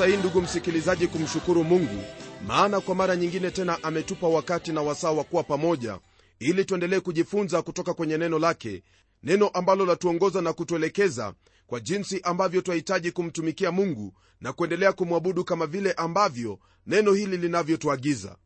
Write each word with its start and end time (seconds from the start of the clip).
fursa 0.00 0.12
hii 0.12 0.16
ndugu 0.16 0.40
msikilizaji 0.42 1.06
kumshukuru 1.06 1.64
mungu 1.64 2.04
maana 2.46 2.80
kwa 2.80 2.94
mara 2.94 3.16
nyingine 3.16 3.50
tena 3.50 3.82
ametupa 3.82 4.28
wakati 4.28 4.72
na 4.72 4.82
wasaa 4.82 5.10
wa 5.10 5.24
kuwa 5.24 5.42
pamoja 5.42 5.98
ili 6.38 6.64
tuendelee 6.64 7.00
kujifunza 7.00 7.62
kutoka 7.62 7.94
kwenye 7.94 8.18
neno 8.18 8.38
lake 8.38 8.82
neno 9.22 9.48
ambalo 9.48 9.86
latuongoza 9.86 10.42
na 10.42 10.52
kutuelekeza 10.52 11.34
kwa 11.66 11.80
jinsi 11.80 12.20
ambavyo 12.22 12.60
twahitaji 12.60 13.12
kumtumikia 13.12 13.70
mungu 13.70 14.14
na 14.40 14.52
kuendelea 14.52 14.92
kumwabudu 14.92 15.44
kama 15.44 15.66
vile 15.66 15.92
ambavyo 15.92 16.58
neno 16.86 17.12
hili 17.12 17.36
linavyotuagiza. 17.36 18.36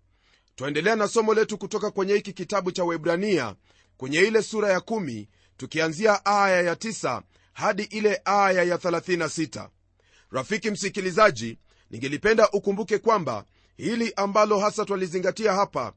Twaendelea 0.57 0.97
na 0.97 1.09
somo 1.09 1.35
letu 1.35 1.59
kutoka 1.59 1.91
kwenye 1.91 2.15
hiki 2.15 2.33
kitabu 2.33 2.73
cha 2.73 2.85
webrania 2.85 3.55
kwenye 3.97 4.19
ile 4.19 4.43
sura 4.43 4.69
ya 4.73 4.79
1 4.79 5.27
tukianzia 5.57 6.27
aya 6.27 6.63
ya 6.63 6.75
9 6.75 7.23
hadi 7.53 7.83
ile 7.83 8.21
aya 8.25 8.63
ya 8.63 8.77
36 8.77 9.69
rafiki 10.35 10.71
msikilizaji 10.71 11.59
ningelipenda 11.91 12.51
ukumbuke 12.51 12.99
kwamba 12.99 13.45
hili 13.77 14.13
ambalo 14.17 14.59
hasa 14.59 14.85
twalizingatia 14.85 15.53
hapa 15.53 15.93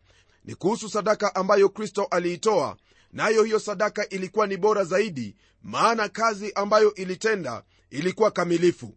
ni 0.45 0.55
kuhusu 0.55 0.89
sadaka 0.89 1.35
ambayo 1.35 1.69
kristo 1.69 2.03
aliitoa 2.03 2.77
nayo 3.11 3.43
hiyo 3.43 3.59
sadaka 3.59 4.09
ilikuwa 4.09 4.47
ni 4.47 4.57
bora 4.57 4.83
zaidi 4.83 5.35
maana 5.63 6.09
kazi 6.09 6.51
ambayo 6.53 6.93
ilitenda 6.95 7.63
ilikuwa 7.89 8.31
kamilifu. 8.31 8.93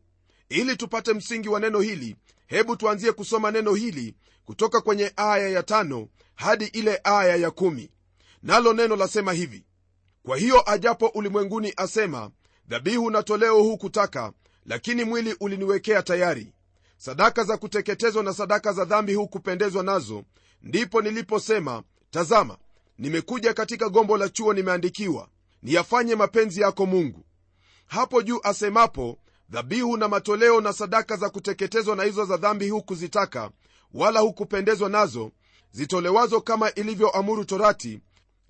Ili 0.48 0.76
tupate 0.76 1.12
msingi 1.14 1.48
wa 1.48 1.60
neno 1.60 1.80
hili 1.80 2.16
hebu 2.46 2.76
tuanzie 2.76 3.12
kusoma 3.12 3.50
neno 3.50 3.74
hili 3.74 4.14
kutoka 4.44 4.80
kwenye 4.80 5.12
aya 5.16 5.48
ya 5.48 5.62
tano 5.62 6.08
hadi 6.34 6.64
ile 6.64 7.00
aya 7.04 7.36
ya 7.36 7.50
kumi. 7.50 7.90
Nalo 8.42 8.72
neno 8.72 8.96
lasema 8.96 9.32
hivi 9.32 9.64
kwa 10.22 10.36
hiyo 10.36 10.70
ajapo 10.70 11.06
ulimwenguni 11.06 11.72
asema 11.76 12.30
dhabihu 12.68 13.10
na 13.10 13.22
toleo 13.22 13.62
hukutaka 13.62 14.32
lakini 14.66 15.04
mwili 15.04 15.36
uliniwekea 15.40 16.02
tayari. 16.02 16.52
Sadaka 16.96 17.44
za 17.44 17.56
kuteketezwa 17.56 18.22
na 18.22 18.32
sadaka 18.32 18.72
za 18.72 18.84
dhambi 18.84 19.14
hukupendezwa 19.14 19.82
nazo. 19.82 20.24
Ndipo 20.62 21.02
niliposema 21.02 21.82
tazama 22.10 22.56
nimekuja 22.98 23.54
katika 23.54 23.88
gombo 23.88 24.16
la 24.16 24.28
chuo 24.28 24.52
nimeandikiwa 24.54 25.28
niyafanye 25.62 26.14
mapenzi 26.14 26.60
yako 26.60 26.86
mungu. 26.86 27.24
Hapo 27.86 28.22
juu 28.22 28.40
asemapo 28.42 29.18
dhabihu 29.50 29.96
na 29.96 30.08
matoleo 30.08 30.60
na 30.60 30.72
sadaka 30.72 31.16
za 31.16 31.30
kuteketezwa 31.30 31.96
na 31.96 32.02
hizo 32.04 32.24
za 32.24 32.36
dhambi 32.36 32.68
hukuzitaka 32.70 33.50
wala 33.94 34.20
hukupendezwa 34.20 34.88
nazo 34.88 35.30
zitolewazo 35.72 36.40
kama 36.40 36.74
ilivyoamuru 36.74 37.44
torati. 37.44 38.00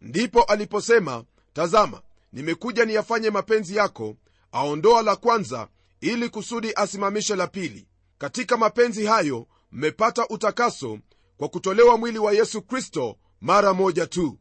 Ndipo 0.01 0.43
aliposema 0.43 1.25
tazama 1.53 2.03
nimekuja 2.33 2.85
niyafanye 2.85 3.31
mapenzi 3.31 3.77
yako 3.77 4.17
aondoa 4.53 5.03
la 5.03 5.17
kwanza 5.17 5.69
ili 6.01 6.29
kusudi 6.29 6.73
asimamishe 6.77 7.37
la 7.37 7.47
pili. 7.47 7.87
Katika 8.19 8.57
mapenzi 8.57 9.07
hayo 9.07 9.47
mmepata 9.73 10.29
utakaso 10.29 10.99
kwa 11.37 11.49
kutolewa 11.49 11.97
mwili 11.99 12.19
wa 12.19 12.33
yesu 12.33 12.63
kristo 12.63 13.17
mara 13.41 13.75
moja 13.75 14.07
tu. 14.07 14.39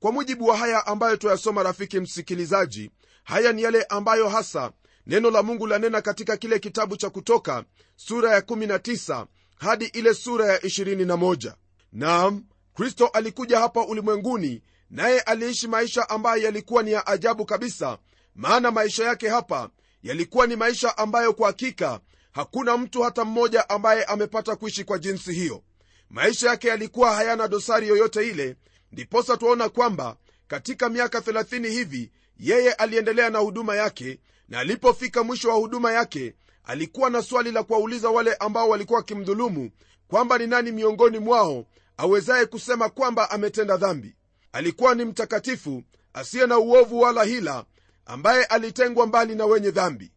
Kwa 0.00 0.12
mujibu 0.12 0.46
wa 0.46 0.56
haya 0.56 0.86
ambayo 0.86 1.16
tuyasoma 1.16 1.62
rafiki 1.62 2.00
msikilizaji 2.00 2.90
haya 3.24 3.52
ni 3.52 3.62
yale 3.62 3.82
ambayo 3.82 4.28
hasa 4.28 4.72
neno 5.06 5.30
la 5.30 5.42
mungu 5.42 5.66
lanena 5.66 6.02
katika 6.02 6.36
kile 6.36 6.58
kitabu 6.58 6.96
cha 6.96 7.10
kutoka 7.10 7.64
sura 7.96 8.30
ya 8.34 8.40
19 8.40 9.26
hadi 9.56 9.84
ile 9.84 10.14
sura 10.14 10.46
ya 10.46 10.58
21 10.58 11.54
naam 11.92 12.44
kristo 12.74 13.06
alikuja 13.06 13.58
hapa 13.58 13.86
ulimwenguni 13.86 14.62
naye 14.90 15.20
aliishi 15.20 15.68
maisha 15.68 16.08
ambayo 16.08 16.42
yalikuwa 16.42 16.82
ni 16.82 16.92
ya 16.92 17.06
ajabu 17.06 17.44
kabisa 17.46 17.98
maana 18.34 18.70
maisha 18.70 19.04
yake 19.04 19.28
hapa 19.28 19.70
yalikuwa 20.02 20.46
ni 20.46 20.56
maisha 20.56 20.98
ambayo 20.98 21.32
kwa 21.32 21.46
hakika 21.46 22.00
hakuna 22.32 22.76
mtu 22.76 23.02
hata 23.02 23.24
mmoja 23.24 23.68
ambaye 23.68 24.04
amepata 24.04 24.56
kuishi 24.56 24.84
kwa 24.84 24.98
jinsi 24.98 25.32
hiyo. 25.32 25.62
Maisha 26.10 26.48
yake 26.48 26.68
yalikuwa 26.68 27.14
hayana 27.14 27.48
dosari 27.48 27.88
yoyote 27.88 28.28
ile 28.28 28.56
ndiposa 28.92 29.36
twaona 29.36 29.68
kwamba 29.68 30.16
katika 30.48 30.88
miaka 30.88 31.18
30 31.18 31.68
hivi 31.68 32.12
yeye 32.38 32.72
aliendelea 32.72 33.30
na 33.30 33.38
huduma 33.38 33.76
yake 33.76 34.18
na 34.48 34.58
alipofika 34.60 35.22
mwisho 35.22 35.48
wa 35.48 35.54
huduma 35.54 35.92
yake 35.92 36.34
alikuwa 36.64 37.10
na 37.10 37.22
swali 37.22 37.52
la 37.52 37.62
kuwauliza 37.62 38.10
wale 38.10 38.34
ambao 38.34 38.68
walikuwa 38.68 38.98
wakimdhulumu 38.98 39.70
kwamba 40.08 40.38
ni 40.38 40.46
nani 40.46 40.72
miongoni 40.72 41.18
mwao 41.18 41.66
awezaye 41.96 42.46
kusema 42.46 42.88
kwamba 42.88 43.30
ametenda 43.30 43.76
dhambi. 43.76 44.14
Alikuwa 44.52 44.94
ni 44.94 45.04
mtakatifu 45.04 45.82
asiye 46.14 46.46
na 46.46 46.58
uovu 46.58 47.00
wala 47.00 47.24
hila 47.24 47.64
ambaye 48.12 48.44
alitengwa 48.44 49.06
mbali 49.06 49.34
na 49.34 49.46
wenye 49.46 49.70
dhambi. 49.70 50.12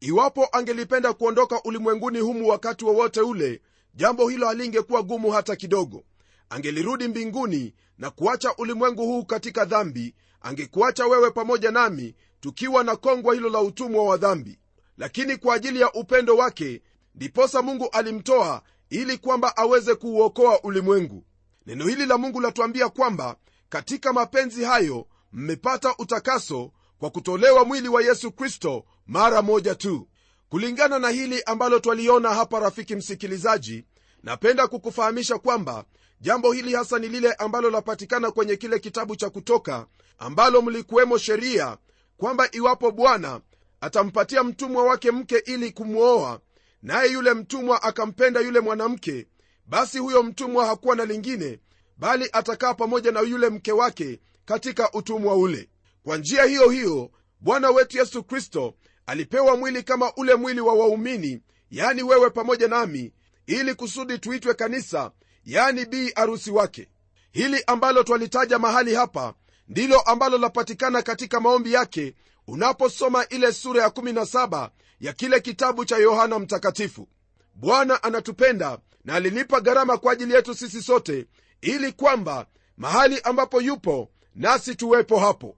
Iwapo 0.00 0.48
angelipenda 0.52 1.12
kuondoka 1.12 1.62
ulimwenguni 1.62 2.18
humu 2.18 2.48
wakati 2.48 2.84
wowote 2.84 3.20
wa 3.20 3.26
ule 3.26 3.62
jambo 3.94 4.28
hilo 4.28 4.46
halingekuwa 4.46 5.02
gumu 5.02 5.30
hata 5.30 5.56
kidogo. 5.56 6.04
Angelirudi 6.50 7.08
mbinguni 7.08 7.74
na 7.98 8.10
kuacha 8.10 8.54
ulimwengu 8.56 9.02
huu 9.02 9.24
katika 9.24 9.64
dhambi 9.64 10.14
angekuacha 10.40 11.06
wewe 11.06 11.30
pamoja 11.30 11.70
nami 11.70 12.14
tukiwa 12.40 12.84
na 12.84 12.96
kongwa 12.96 13.34
hilo 13.34 13.48
la 13.48 13.60
utumwa 13.60 14.04
wa 14.04 14.16
dhambi. 14.16 14.58
Lakini 14.98 15.36
kwa 15.36 15.54
ajili 15.54 15.80
ya 15.80 15.92
upendo 15.92 16.36
wake 16.36 16.82
ndiposa 17.14 17.62
mungu 17.62 17.88
alimtoa 17.92 18.62
ili 18.90 19.18
kwamba 19.18 19.56
aweze 19.56 19.94
kuuokoa 19.94 20.62
ulimwengu. 20.62 21.24
Neno 21.66 21.86
hili 21.86 22.06
la 22.06 22.18
mungu 22.18 22.40
latuambia 22.40 22.88
kwamba 22.88 23.36
katika 23.68 24.12
mapenzi 24.12 24.64
hayo 24.64 25.06
mmepata 25.32 25.94
utakaso 25.98 26.70
kwa 26.98 27.10
kutolewa 27.10 27.64
mwili 27.64 27.88
wa 27.88 28.02
yesu 28.02 28.32
kristo 28.32 28.84
mara 29.06 29.42
moja 29.42 29.74
tu. 29.74 30.08
Kulingana 30.48 30.98
na 30.98 31.08
hili 31.08 31.42
ambalo 31.42 31.78
twaliona 31.78 32.34
hapa 32.34 32.60
rafiki 32.60 32.96
msikilizaji 32.96 33.84
napenda 34.22 34.66
kukufahamisha 34.66 35.38
kwamba 35.38 35.84
jambo 36.20 36.52
hili 36.52 36.74
hasa 36.74 36.98
ni 36.98 37.08
lile 37.08 37.32
ambalo 37.32 37.70
lapatikana 37.70 38.30
kwenye 38.30 38.56
kile 38.56 38.78
kitabu 38.78 39.16
cha 39.16 39.30
kutoka 39.30 39.86
ambalo 40.18 40.62
mlikuwemo 40.62 41.18
sheria 41.18 41.76
kwamba 42.16 42.48
iwapo 42.52 42.90
bwana 42.90 43.40
atampatia 43.80 44.42
mtumwa 44.44 44.84
wake 44.84 45.10
mke 45.10 45.38
ili 45.38 45.70
kumwoa 45.72 46.40
naye 46.82 47.12
yule 47.12 47.34
mtumwa 47.34 47.82
akampenda 47.82 48.40
yule 48.40 48.60
mwanamke 48.60 49.26
basi 49.66 49.98
huyo 49.98 50.22
mtumwa 50.22 50.66
hakuwa 50.66 50.96
na 50.96 51.04
lingine 51.04 51.60
bali 51.96 52.28
atakaa 52.32 52.74
pamoja 52.74 53.12
na 53.12 53.20
yule 53.20 53.48
mke 53.48 53.72
wake 53.72 54.20
katika 54.44 54.92
utumwa 54.92 55.34
ule 55.36 55.68
kwa 56.04 56.16
njia 56.16 56.44
hiyo 56.44 56.68
hiyo 56.68 57.10
bwana 57.40 57.70
wetu 57.70 57.98
yesu 57.98 58.24
kristo 58.24 58.74
alipewa 59.06 59.56
mwili 59.56 59.82
kama 59.82 60.14
ule 60.16 60.34
mwili 60.34 60.60
wa 60.60 60.74
waumini 60.74 61.40
yani 61.70 62.02
wewe 62.02 62.30
pamoja 62.30 62.68
nami 62.68 63.12
ili 63.46 63.74
kusudi 63.74 64.18
tuitwe 64.18 64.54
kanisa 64.54 65.10
yani 65.44 65.84
bii 65.86 66.12
arusi 66.14 66.50
wake. 66.50 66.88
Hili 67.32 67.64
ambalo 67.66 68.02
twalitaja 68.02 68.58
mahali 68.58 68.94
hapa 68.94 69.34
ndilo 69.68 70.00
ambalo 70.00 70.38
lapatikana 70.38 71.02
katika 71.02 71.40
maombi 71.40 71.72
yake 71.72 72.14
unaposoma 72.46 73.28
ile 73.28 73.52
sura 73.52 73.82
ya 73.82 73.88
17 73.88 74.70
ya 75.00 75.12
kile 75.12 75.40
kitabu 75.40 75.84
cha 75.84 75.96
yohana 75.96 76.38
mtakatifu. 76.38 77.08
Bwana 77.54 78.02
anatupenda 78.02 78.78
na 79.04 79.14
alilipa 79.14 79.60
gharama 79.60 79.96
kwa 79.98 80.12
ajili 80.12 80.34
yetu 80.34 80.54
sisi 80.54 80.82
sote 80.82 81.26
ili 81.60 81.92
kwamba 81.92 82.46
mahali 82.76 83.20
ambapo 83.20 83.60
yupo 83.60 84.10
nasi 84.34 84.74
tuwepo 84.74 85.18
hapo 85.18 85.56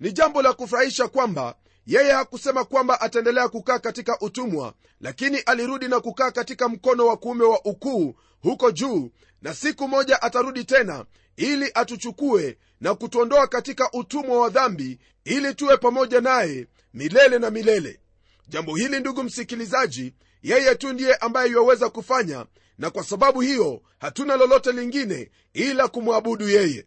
ni 0.00 0.12
jambo 0.12 0.42
la 0.42 0.52
kufurahisha 0.52 1.08
kwamba 1.08 1.54
yeye 1.86 2.12
hakusema 2.12 2.64
kwamba 2.64 3.00
ataendelea 3.00 3.48
kukaa 3.48 3.78
katika 3.78 4.20
utumwa 4.20 4.74
lakini 5.00 5.38
alirudi 5.38 5.88
na 5.88 6.00
kukaa 6.00 6.30
katika 6.30 6.68
mkono 6.68 7.06
wa 7.06 7.16
kuume 7.16 7.44
wa 7.44 7.64
ukuu 7.64 8.14
huko 8.40 8.70
juu 8.70 9.10
na 9.42 9.54
siku 9.54 9.88
moja 9.88 10.22
atarudi 10.22 10.64
tena 10.64 11.04
ili 11.36 11.70
atuchukue 11.74 12.58
na 12.80 12.94
kutuondoa 12.94 13.46
katika 13.46 13.92
utumwa 13.92 14.40
wa 14.40 14.48
dhambi 14.48 14.98
ili 15.24 15.54
tuwe 15.54 15.76
pamoja 15.76 16.20
naye 16.20 16.66
milele 16.94 17.38
na 17.38 17.50
milele. 17.50 18.00
Jambo 18.48 18.76
hili 18.76 19.00
ndugu 19.00 19.22
msikilizaji 19.24 20.14
yeye 20.42 20.74
tu 20.74 20.92
ndiye 20.92 21.14
ambaye 21.14 21.50
yuwaweza 21.50 21.88
kufanya 21.90 22.46
na 22.78 22.90
kwa 22.90 23.04
sababu 23.04 23.40
hiyo 23.40 23.82
hatuna 23.98 24.36
lolote 24.36 24.72
lingine 24.72 25.30
ila 25.52 25.88
kumwabudu 25.88 26.48
yeye. 26.48 26.86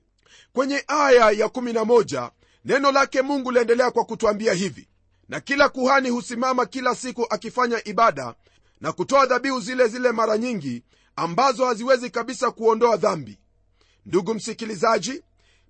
Kwenye 0.54 0.84
aya 0.88 1.32
ya 1.32 1.48
11 1.48 2.32
neno 2.66 2.92
lake 2.92 3.22
mungu 3.22 3.52
liendelea 3.52 3.92
kwa 3.92 4.06
kutwambia 4.06 4.54
hivi 4.54 4.88
na 5.30 5.40
kila 5.40 5.70
kuhani 5.70 6.10
husimama 6.10 6.66
kila 6.66 6.96
siku 6.96 7.28
akifanya 7.30 7.88
ibada 7.88 8.36
na 8.82 8.92
kutoa 8.92 9.26
dhabihu 9.26 9.60
zile 9.60 9.88
zile 9.88 10.12
mara 10.12 10.38
nyingi 10.38 10.84
ambazo 11.16 11.66
haziwezi 11.66 12.10
kabisa 12.10 12.52
kuondoa 12.52 12.98
dhambi. 12.98 13.40
Ndugu 14.06 14.34
msikilizaji 14.34 15.24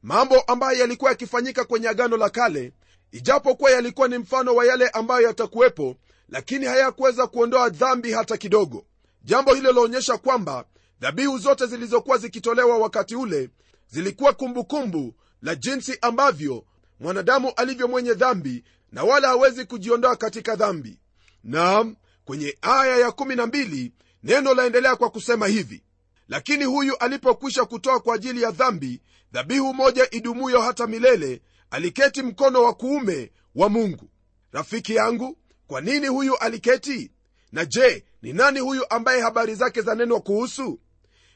mambo 0.04 0.40
ambayo 0.42 0.80
yalikuwa 0.80 1.12
yakifanyika 1.12 1.66
kwenye 1.66 1.90
agano 1.90 2.18
la 2.18 2.30
kale 2.30 2.74
ijapokuwa 3.12 3.72
yalikuwa 3.72 4.08
ni 4.08 4.18
mfano 4.18 4.56
wa 4.56 4.66
yale 4.66 4.90
ambayo 4.90 5.28
yatakuwepo 5.28 5.96
lakini 6.30 6.66
hayakuweza 6.66 7.28
kuondoa 7.28 7.70
dhambi 7.70 8.12
hata 8.12 8.38
kidogo. 8.38 8.86
Jambo 9.24 9.54
hilo 9.54 9.72
laonyesha 9.72 10.18
kwamba 10.18 10.66
dhabihu 11.02 11.38
zote 11.38 11.66
zilizokuwa 11.66 12.18
zikitolewa 12.18 12.78
wakati 12.78 13.16
ule 13.16 13.50
zilikuwa 13.88 14.34
kumbukumbu 14.34 14.92
kumbu 15.04 15.14
la 15.42 15.56
jinsi 15.56 15.98
ambavyo 16.02 16.64
mwanadamu 17.02 17.52
alivyo 17.56 17.88
mwenye 17.88 18.14
dhambi 18.14 18.64
na 18.92 19.04
wala 19.04 19.28
hawezi 19.28 19.66
kujiondoa 19.66 20.16
katika 20.16 20.56
dhambi. 20.56 21.00
Naam 21.44 21.96
kwenye 22.26 22.58
aya 22.62 22.98
ya 22.98 23.08
12 23.08 23.92
neno 24.24 24.54
laendelea 24.54 24.96
kwa 24.96 25.10
kusema 25.10 25.48
hivi. 25.48 25.84
Lakini 26.28 26.64
huyu 26.64 26.98
alipokwisha 26.98 27.66
kutoa 27.66 28.00
kwa 28.00 28.16
ajili 28.16 28.42
ya 28.42 28.52
dhambi 28.52 29.02
dhabihu 29.32 29.74
moja 29.74 30.08
idumuyo 30.12 30.62
hata 30.62 30.88
milele 30.88 31.42
aliketi 31.72 32.22
mkono 32.22 32.64
wa 32.64 32.74
kuume 32.74 33.32
wa 33.56 33.70
mungu. 33.70 34.10
Rafiki 34.52 34.96
yangu 34.96 35.38
kwa 35.68 35.82
nini 35.82 36.08
huyu 36.08 36.38
aliketi? 36.38 37.12
Na 37.52 37.66
je 37.66 38.06
ni 38.22 38.34
nani 38.34 38.60
huyu 38.60 38.86
ambaye 38.90 39.22
habari 39.22 39.56
zake 39.56 39.82
zanenwa 39.82 40.20
kuhusu? 40.22 40.80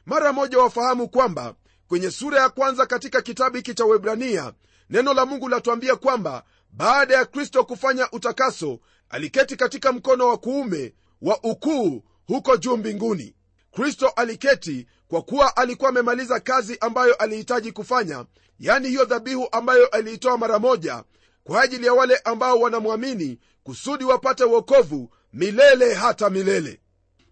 Mara 0.06 0.34
moja 0.34 0.58
wafahamu 0.60 1.10
kwamba 1.10 1.56
kwenye 1.88 2.12
sura 2.12 2.40
ya 2.42 2.50
kwanza 2.50 2.86
katika 2.86 3.22
kitabu 3.22 3.56
hiki 3.58 3.74
cha 3.74 3.86
webrania 3.86 4.54
neno 4.90 5.14
la 5.14 5.26
mungu 5.26 5.50
latuambia 5.50 5.96
kwamba 5.96 6.44
baada 6.72 7.16
ya 7.16 7.26
kristo 7.26 7.64
kufanya 7.64 8.12
utakaso 8.12 8.80
aliketi 9.10 9.56
katika 9.56 9.92
mkono 9.92 10.28
wa 10.28 10.38
kuume 10.38 10.94
wa 11.22 11.40
ukuu 11.44 12.04
huko 12.28 12.58
juu 12.58 12.78
mbinguni. 12.78 13.36
Kristo 13.72 14.08
aliketi 14.08 14.88
kwa 15.08 15.22
kuwa 15.22 15.58
alikuwa 15.58 15.90
amemaliza 15.90 16.40
kazi 16.40 16.78
ambayo 16.82 17.14
alihitaji 17.16 17.72
kufanya 17.72 18.26
yani 18.60 18.88
hiyo 18.88 19.06
dhabihu 19.06 19.48
ambayo 19.52 19.88
aliitoa 19.88 20.38
mara 20.38 20.60
moja 20.60 21.04
kwa 21.44 21.62
ajili 21.62 21.86
ya 21.86 21.94
wale 21.94 22.18
ambao 22.18 22.60
wanamwamini 22.60 23.40
kusudi 23.64 24.04
wapate 24.04 24.44
uokovu 24.44 25.10
milele 25.34 25.94
hata 25.94 26.30
milele. 26.30 26.82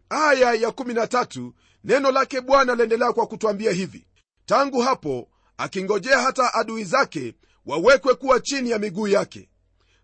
Aya 0.10 0.54
ya 0.54 0.70
13 0.70 1.52
neno 1.84 2.12
lake 2.12 2.42
bwana 2.42 2.76
laendelea 2.76 3.14
kwa 3.14 3.28
kutwambia 3.28 3.72
hivi 3.72 4.06
tangu 4.46 4.82
hapo 4.82 5.28
akingojea 5.58 6.22
hata 6.22 6.54
adui 6.54 6.84
zake 6.84 7.36
wawekwe 7.66 8.14
kuwa 8.14 8.40
chini 8.40 8.70
ya 8.70 8.80
miguu 8.80 9.08
yake. 9.08 9.50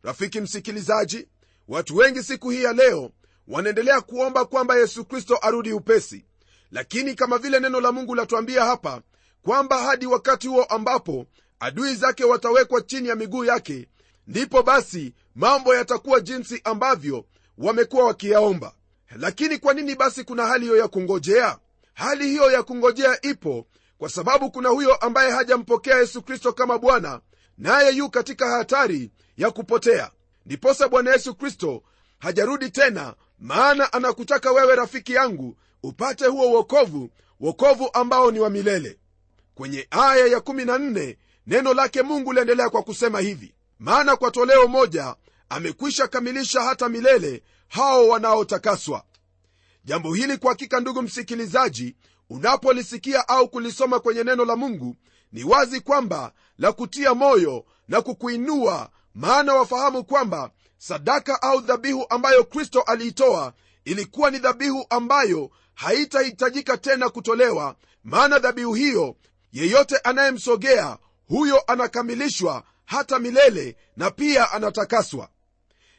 Rafiki 0.03 0.41
msikilizaji 0.41 1.27
watu 1.67 1.95
wengi 1.95 2.23
siku 2.23 2.49
hii 2.49 2.63
ya 2.63 2.73
leo 2.73 3.11
wanaendelea 3.47 4.01
kuomba 4.01 4.45
kwamba 4.45 4.75
yesu 4.77 5.05
kristo 5.05 5.37
arudi 5.41 5.71
upesi. 5.73 6.25
Lakini 6.71 7.15
kama 7.15 7.37
vile 7.37 7.59
neno 7.59 7.81
la 7.81 7.91
mungu 7.91 8.15
latuambia 8.15 8.65
hapa 8.65 9.01
kwamba 9.41 9.77
hadi 9.83 10.05
wakati 10.05 10.47
huo 10.47 10.63
ambapo 10.63 11.25
adui 11.59 11.95
zake 11.95 12.23
watawekwa 12.23 12.81
chini 12.81 13.07
ya 13.07 13.15
miguu 13.15 13.45
yake 13.45 13.87
ndipo 14.27 14.63
basi 14.63 15.13
mambo 15.35 15.75
yatakuwa 15.75 16.19
jinsi 16.19 16.61
ambavyo 16.63 17.25
wamekuwa 17.57 18.05
wakiyaomba. 18.05 18.73
Lakini 19.15 19.57
kwa 19.57 19.73
nini 19.73 19.95
basi 19.95 20.23
kuna 20.23 20.45
hali 20.47 20.65
hiyo 20.65 20.77
ya 20.77 20.87
kungojea? 20.87 21.57
Hali 21.93 22.27
hiyo 22.27 22.51
ya 22.51 22.63
kungojea 22.63 23.21
ipo 23.21 23.65
kwa 23.99 24.09
sababu 24.09 24.51
kuna 24.51 24.69
huyo 24.69 24.95
ambaye 24.95 25.31
hajampokea 25.31 25.97
yesu 25.99 26.21
kristo 26.21 26.53
kama 26.53 26.77
bwana 26.77 27.21
naye 27.57 27.95
yu 27.95 28.09
katika 28.09 28.47
hatari 28.51 29.11
ya 29.37 29.51
kupotea. 29.51 30.11
Ndiposa 30.45 30.87
bwana 30.87 31.11
yesu 31.11 31.35
kristo 31.35 31.83
hajarudi 32.19 32.69
tena 32.69 33.13
maana 33.39 33.93
anakutaka 33.93 34.51
wewe 34.51 34.75
rafiki 34.75 35.13
yangu 35.13 35.57
upate 35.83 36.25
huo 36.25 36.51
uokovu 36.51 37.09
wokovu 37.39 37.89
ambao 37.93 38.31
ni 38.31 38.39
wa 38.39 38.49
milele. 38.49 38.99
Kwenye 39.55 39.87
aya 39.91 40.25
ya 40.27 40.37
14 40.39 41.17
neno 41.47 41.73
lake 41.73 42.01
mungu 42.01 42.33
liendelea 42.33 42.69
kwa 42.69 42.83
kusema 42.83 43.19
hivi. 43.19 43.53
Maana 43.79 44.15
kwa 44.15 44.31
toleo 44.31 44.67
moja 44.67 45.15
amekwisha 45.49 46.07
kamilisha 46.07 46.61
hata 46.61 46.89
milele 46.89 47.43
hao 47.67 48.07
wanaotakaswa. 48.07 49.03
Jambo 49.85 50.13
hili 50.13 50.37
kwa 50.37 50.49
hakika 50.51 50.79
ndugu 50.79 51.01
msikilizaji 51.01 51.95
unapolisikia 52.29 53.27
au 53.27 53.49
kulisoma 53.49 53.99
kwenye 53.99 54.23
neno 54.23 54.45
la 54.45 54.55
mungu 54.55 54.95
ni 55.31 55.43
wazi 55.43 55.81
kwamba 55.81 56.33
la 56.57 56.71
kutia 56.71 57.13
moyo 57.13 57.65
na 57.87 58.01
kukuinua 58.01 58.89
maana 59.15 59.53
wafahamu 59.55 60.03
kwamba 60.03 60.51
sadaka 60.77 61.41
au 61.41 61.61
dhabihu 61.61 62.05
ambayo 62.09 62.43
kristo 62.43 62.81
aliitoa 62.81 63.53
ilikuwa 63.85 64.31
ni 64.31 64.39
dhabihu 64.39 64.85
ambayo 64.89 65.49
haitahitajika 65.73 66.77
tena 66.77 67.09
kutolewa 67.09 67.75
maana 68.03 68.39
dhabihu 68.39 68.73
hiyo 68.73 69.15
yeyote 69.51 69.97
anayemsogea 69.97 70.97
huyo 71.27 71.63
anakamilishwa 71.67 72.63
hata 72.85 73.19
milele 73.19 73.75
na 73.97 74.11
pia 74.11 74.51
anatakaswa. 74.51 75.29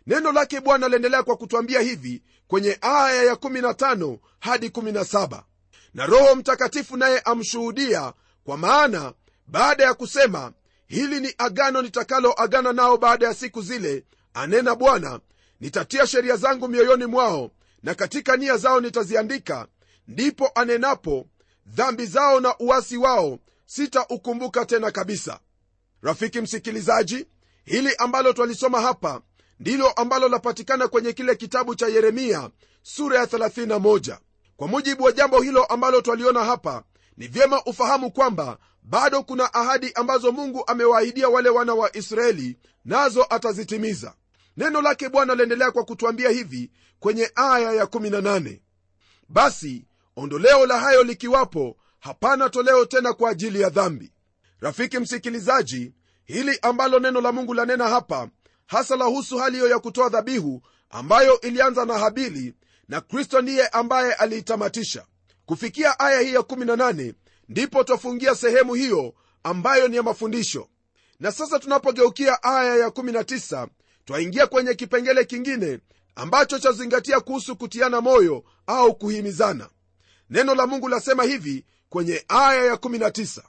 Neno 0.07 0.33
lake 0.33 0.61
bwana 0.61 0.89
liendelea 0.89 1.23
kwa 1.23 1.37
kutwambia 1.37 1.81
hivi 1.81 2.23
kwenye 2.47 2.79
aya 2.81 3.23
ya 3.23 3.35
15 3.35 4.19
hadi 4.41 4.69
17 4.69 5.43
na 5.95 6.07
roho 6.07 6.35
mtakatifu 6.35 6.97
naye 6.97 7.21
amshuhudia 7.21 8.13
kwa 8.45 8.57
maana 8.57 9.13
baada 9.47 9.85
ya 9.85 9.95
kusema 9.95 10.53
hili 10.87 11.21
ni 11.21 11.35
agano 11.39 11.83
nitakaloagana 11.83 12.73
nao 12.73 12.97
baada 12.97 13.27
ya 13.27 13.35
siku 13.35 13.63
zile 13.63 14.05
anena 14.35 14.75
bwana 14.75 15.21
nitatia 15.61 16.07
sheria 16.07 16.37
zangu 16.37 16.69
mioyoni 16.69 17.07
mwao 17.07 17.51
na 17.83 17.95
katika 17.95 18.37
nia 18.37 18.57
zao 18.57 18.81
nitaziandika 18.81 19.67
ndipo 20.09 20.51
anenapo 20.55 21.27
dhambi 21.67 22.07
zao 22.07 22.41
na 22.41 22.59
uwasi 22.59 22.97
wao 22.97 23.39
sitaukumbuka 23.67 24.67
tena 24.67 24.91
kabisa. 24.91 25.41
Rafiki 26.03 26.41
msikilizaji 26.41 27.27
hili 27.65 27.95
ambalo 27.99 28.33
twalisoma 28.33 28.81
hapa 28.81 29.23
ndilo 29.61 29.91
ambalo 29.91 30.29
lapatikana 30.29 30.89
kwenye 30.89 31.13
kile 31.13 31.35
kitabu 31.37 31.75
cha 31.75 31.87
yeremia 31.87 32.51
sura 32.83 33.19
ya 33.19 33.25
31 33.25 34.19
kwa 34.61 34.69
mujibu 34.69 35.05
wa 35.05 35.13
jambo 35.13 35.41
hilo 35.43 35.65
ambalo 35.65 36.01
twaliona 36.01 36.45
hapa 36.45 36.83
ni 37.17 37.27
vyema 37.29 37.65
ufahamu 37.65 38.11
kwamba 38.11 38.59
bado 38.83 39.23
kuna 39.23 39.55
ahadi 39.55 39.93
ambazo 39.95 40.33
mungu 40.33 40.65
amewaahidia 40.67 41.29
wale 41.29 41.49
wana 41.49 41.75
wa 41.75 41.97
israeli 41.97 42.59
nazo 42.85 43.27
atazitimiza. 43.31 44.15
Neno 44.57 44.83
lake 44.83 45.09
bwana 45.09 45.35
laendelea 45.35 45.71
kwa 45.71 45.85
kutwambia 45.85 46.31
hivi 46.31 46.71
kwenye 46.99 47.31
aya 47.35 47.73
ya 47.73 47.85
18 47.85 48.61
basi 49.29 49.85
ondoleo 50.17 50.67
la 50.67 50.81
hayo 50.81 51.03
likiwapo 51.03 51.77
hapana 52.01 52.51
toleo 52.51 52.85
tena 52.85 53.13
kwa 53.13 53.31
ajili 53.31 53.61
ya 53.61 53.69
dhambi. 53.71 54.13
Rafiki 54.61 54.99
msikilizaji 54.99 55.93
hili 56.25 56.59
ambalo 56.63 56.99
neno 56.99 57.21
la 57.21 57.33
mungu 57.33 57.55
lanena 57.55 57.89
hapa 57.89 58.29
hasa 58.67 58.97
lahusu 58.97 59.39
hali 59.39 59.57
hiyo 59.57 59.69
ya 59.69 59.79
kutoa 59.79 60.09
dhabihu 60.09 60.63
ambayo 60.91 61.41
ilianza 61.41 61.85
na 61.85 61.99
habili 61.99 62.55
na 62.91 63.01
kristo 63.01 63.43
ndiye 63.43 63.69
ambaye 63.69 64.13
aliitamatisha. 64.15 65.07
Kufikia 65.47 65.99
aya 66.01 66.21
hii 66.21 66.35
ya 66.35 66.41
18 66.41 67.15
ndipo 67.49 67.85
twafungia 67.85 68.35
sehemu 68.35 68.75
hiyo 68.75 69.15
ambayo 69.43 69.89
ni 69.89 69.97
ya 69.97 70.03
mafundisho. 70.03 70.69
Na 71.21 71.33
sasa 71.33 71.59
tunapogeukia 71.59 72.43
aya 72.43 72.77
ya 72.77 72.89
19 72.89 73.69
twaingia 74.05 74.47
kwenye 74.47 74.75
kipengele 74.75 75.25
kingine 75.25 75.79
ambacho 76.15 76.59
chazingatia 76.59 77.21
kuhusu 77.21 77.57
kutiana 77.57 78.01
moyo 78.01 78.45
au 78.67 78.95
kuhimizana. 78.95 79.69
Neno 80.31 80.55
la 80.55 80.67
mungu 80.67 80.89
lasema 80.89 81.25
hivi 81.25 81.65
kwenye 81.89 82.25
aya 82.29 82.65
ya 82.65 82.75
19 82.75 83.43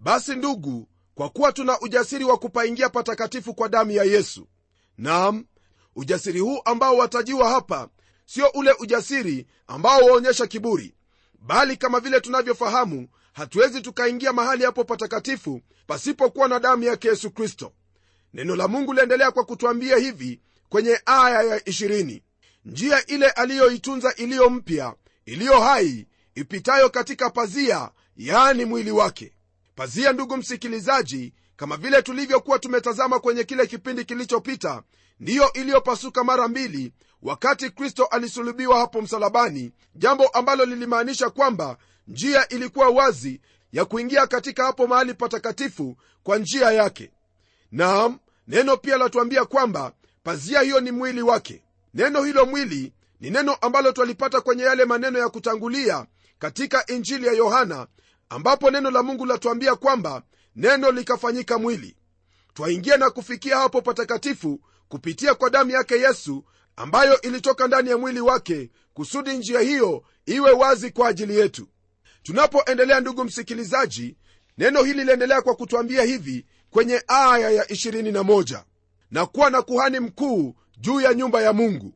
basi 0.00 0.34
ndugu 0.34 0.88
kwa 1.14 1.28
kuwa 1.28 1.52
tuna 1.52 1.80
ujasiri 1.80 2.24
wa 2.24 2.38
kupaingia 2.38 2.88
patakatifu 2.88 3.54
kwa 3.54 3.68
damu 3.68 3.90
ya 3.90 4.04
yesu 4.04 4.48
nam 4.98 5.44
ujasiri 5.96 6.40
huu 6.40 6.60
ambao 6.64 6.96
watajiwa 6.96 7.48
hapa 7.50 7.88
sio 8.28 8.48
ule 8.54 8.72
ujasiri 8.78 9.46
ambao 9.66 10.00
waonyesha 10.00 10.46
kiburi 10.46 10.94
bali 11.38 11.76
kama 11.76 12.00
vile 12.00 12.20
tunavyofahamu 12.20 13.08
hatuwezi 13.32 13.80
tukaingia 13.80 14.32
mahali 14.32 14.64
hapo 14.64 14.84
patakatifu 14.84 15.60
pasipokuwa 15.86 16.48
na 16.48 16.60
damu 16.60 16.84
yake 16.84 17.08
yesu 17.08 17.30
kristo. 17.30 17.72
Neno 18.34 18.56
la 18.56 18.68
mungu 18.68 18.92
liendelea 18.92 19.30
kwa 19.30 19.44
kutwambia 19.44 19.96
hivi 19.96 20.40
kwenye 20.68 21.00
aya 21.06 21.42
ya 21.42 21.58
20 21.58 22.22
njia 22.64 23.06
ile 23.06 23.30
aliyoitunza 23.30 24.14
iliyo 24.14 24.50
mpya 24.50 24.94
iliyo 25.26 25.60
hai 25.60 26.06
ipitayo 26.34 26.90
katika 26.90 27.30
pazia 27.30 27.90
yaani 28.16 28.64
mwili 28.64 28.90
wake. 28.90 29.32
Pazia 29.74 30.12
ndugu 30.12 30.36
msikilizaji 30.36 31.32
kama 31.56 31.76
vile 31.76 32.02
tulivyokuwa 32.02 32.58
tumetazama 32.58 33.20
kwenye 33.20 33.44
kile 33.44 33.66
kipindi 33.66 34.04
kilichopita 34.04 34.82
ndiyo 35.20 35.52
iliyopasuka 35.52 36.24
mara 36.24 36.48
mbili 36.48 36.92
wakati 37.22 37.70
kristo 37.70 38.04
alisulubiwa 38.04 38.78
hapo 38.78 39.02
msalabani 39.02 39.72
jambo 39.94 40.26
ambalo 40.28 40.64
lilimaanisha 40.64 41.30
kwamba 41.30 41.76
njia 42.08 42.48
ilikuwa 42.48 42.88
wazi 42.88 43.40
ya 43.72 43.84
kuingia 43.84 44.26
katika 44.26 44.64
hapo 44.64 44.86
mahali 44.86 45.14
patakatifu 45.14 45.96
kwa 46.22 46.38
njia 46.38 46.70
yake. 46.72 47.10
Naam 47.72 48.18
neno 48.48 48.76
pia 48.76 48.96
latuambia 48.96 49.44
kwamba 49.44 49.92
pazia 50.22 50.60
hiyo 50.60 50.80
ni 50.80 50.90
mwili 50.90 51.22
wake. 51.22 51.62
Neno 51.94 52.22
hilo 52.22 52.46
mwili 52.46 52.92
ni 53.20 53.30
neno 53.30 53.54
ambalo 53.54 53.92
twalipata 53.92 54.40
kwenye 54.40 54.62
yale 54.62 54.84
maneno 54.84 55.18
ya 55.18 55.28
kutangulia 55.28 56.06
katika 56.38 56.86
injili 56.86 57.26
ya 57.26 57.32
yohana 57.32 57.86
ambapo 58.28 58.70
neno 58.70 58.90
la 58.90 59.02
mungu 59.02 59.26
latuambia 59.26 59.76
kwamba 59.76 60.22
neno 60.56 60.90
likafanyika 60.90 61.58
mwili. 61.58 61.96
Twaingia 62.54 62.96
na 62.96 63.10
kufikia 63.10 63.56
hapo 63.56 63.82
patakatifu 63.82 64.60
kupitia 64.88 65.34
kwa 65.34 65.50
damu 65.50 65.70
yake 65.70 65.94
yesu 65.94 66.44
ambayo 66.78 67.20
ilitoka 67.20 67.66
ndani 67.66 67.90
ya 67.90 67.98
mwili 67.98 68.20
wake 68.20 68.70
kusudi 68.94 69.36
njia 69.36 69.60
hiyo 69.60 70.02
iwe 70.26 70.50
wazi 70.50 70.90
kwa 70.90 71.08
ajili 71.08 71.36
yetu. 71.36 71.68
Tunapoendelea 72.22 73.00
ndugu 73.00 73.24
msikilizaji 73.24 74.16
neno 74.58 74.82
hili 74.82 75.04
liendelea 75.04 75.42
kwa 75.42 75.54
kutwambia 75.54 76.02
hivi 76.02 76.46
kwenye 76.70 77.02
aya 77.08 77.50
ya 77.50 77.64
21 77.64 78.62
na 79.10 79.26
kuwa 79.26 79.50
na 79.50 79.62
kuhani 79.62 80.00
mkuu 80.00 80.54
juu 80.80 81.00
ya 81.00 81.14
nyumba 81.14 81.42
ya 81.42 81.52
mungu. 81.52 81.94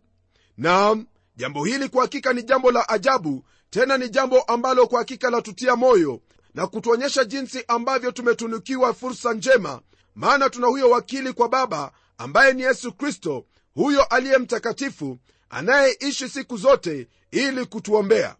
Naam 0.56 1.06
jambo 1.36 1.64
hili 1.64 1.88
kwa 1.88 2.02
hakika 2.02 2.32
ni 2.32 2.42
jambo 2.42 2.70
la 2.72 2.88
ajabu 2.88 3.44
tena 3.70 3.98
ni 3.98 4.08
jambo 4.08 4.40
ambalo 4.40 4.86
kwa 4.86 4.98
hakika 4.98 5.30
latutia 5.30 5.76
moyo 5.76 6.20
na 6.54 6.66
kutuonyesha 6.66 7.24
jinsi 7.24 7.64
ambavyo 7.68 8.10
tumetunukiwa 8.10 8.94
fursa 8.94 9.32
njema 9.34 9.80
maana 10.14 10.50
tuna 10.50 10.66
huyo 10.66 10.90
wakili 10.90 11.32
kwa 11.32 11.48
baba 11.48 11.92
ambaye 12.18 12.52
ni 12.52 12.62
yesu 12.62 12.92
kristo 12.92 13.44
huyo 13.74 14.04
aliye 14.04 14.38
mtakatifu 14.38 15.18
anayeishi 15.50 16.28
siku 16.28 16.56
zote 16.56 17.08
ili 17.30 17.66
kutuombea. 17.66 18.36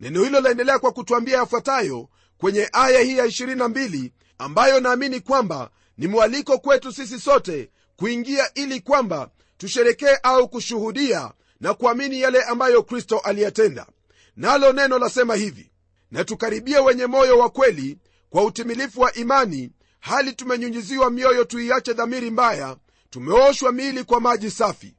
Neno 0.00 0.24
hilo 0.24 0.40
laendelea 0.40 0.78
kwa 0.78 0.92
kutuambia 0.92 1.38
yafuatayo 1.38 2.08
kwenye 2.38 2.68
aya 2.72 3.00
hii 3.00 3.16
ya 3.18 3.26
22 3.26 4.10
ambayo 4.38 4.80
naamini 4.80 5.20
kwamba 5.20 5.70
ni 5.98 6.06
mwaliko 6.06 6.58
kwetu 6.58 6.92
sisi 6.92 7.20
sote 7.20 7.70
kuingia 7.96 8.54
ili 8.54 8.80
kwamba 8.80 9.30
tusherekee 9.58 10.16
au 10.22 10.48
kushuhudia 10.48 11.32
na 11.60 11.74
kuamini 11.74 12.20
yale 12.20 12.42
ambayo 12.42 12.82
kristo 12.82 13.18
aliyatenda. 13.18 13.86
Nalo 14.36 14.72
neno 14.72 14.98
lasema 14.98 15.34
hivi 15.34 15.70
na 16.10 16.24
tukaribie 16.24 16.78
wenye 16.78 17.06
moyo 17.06 17.38
wa 17.38 17.50
kweli 17.50 17.98
kwa 18.30 18.44
utimilifu 18.44 19.00
wa 19.00 19.14
imani 19.14 19.70
hali 20.00 20.32
tumenyunyiziwa 20.32 21.10
mioyo 21.10 21.44
tuiache 21.44 21.92
dhamiri 21.92 22.30
mbaya 22.30 22.76
tumeoshwa 23.10 23.72
mili 23.72 24.04
kwa 24.04 24.20
maji 24.20 24.50
safi. 24.50 24.94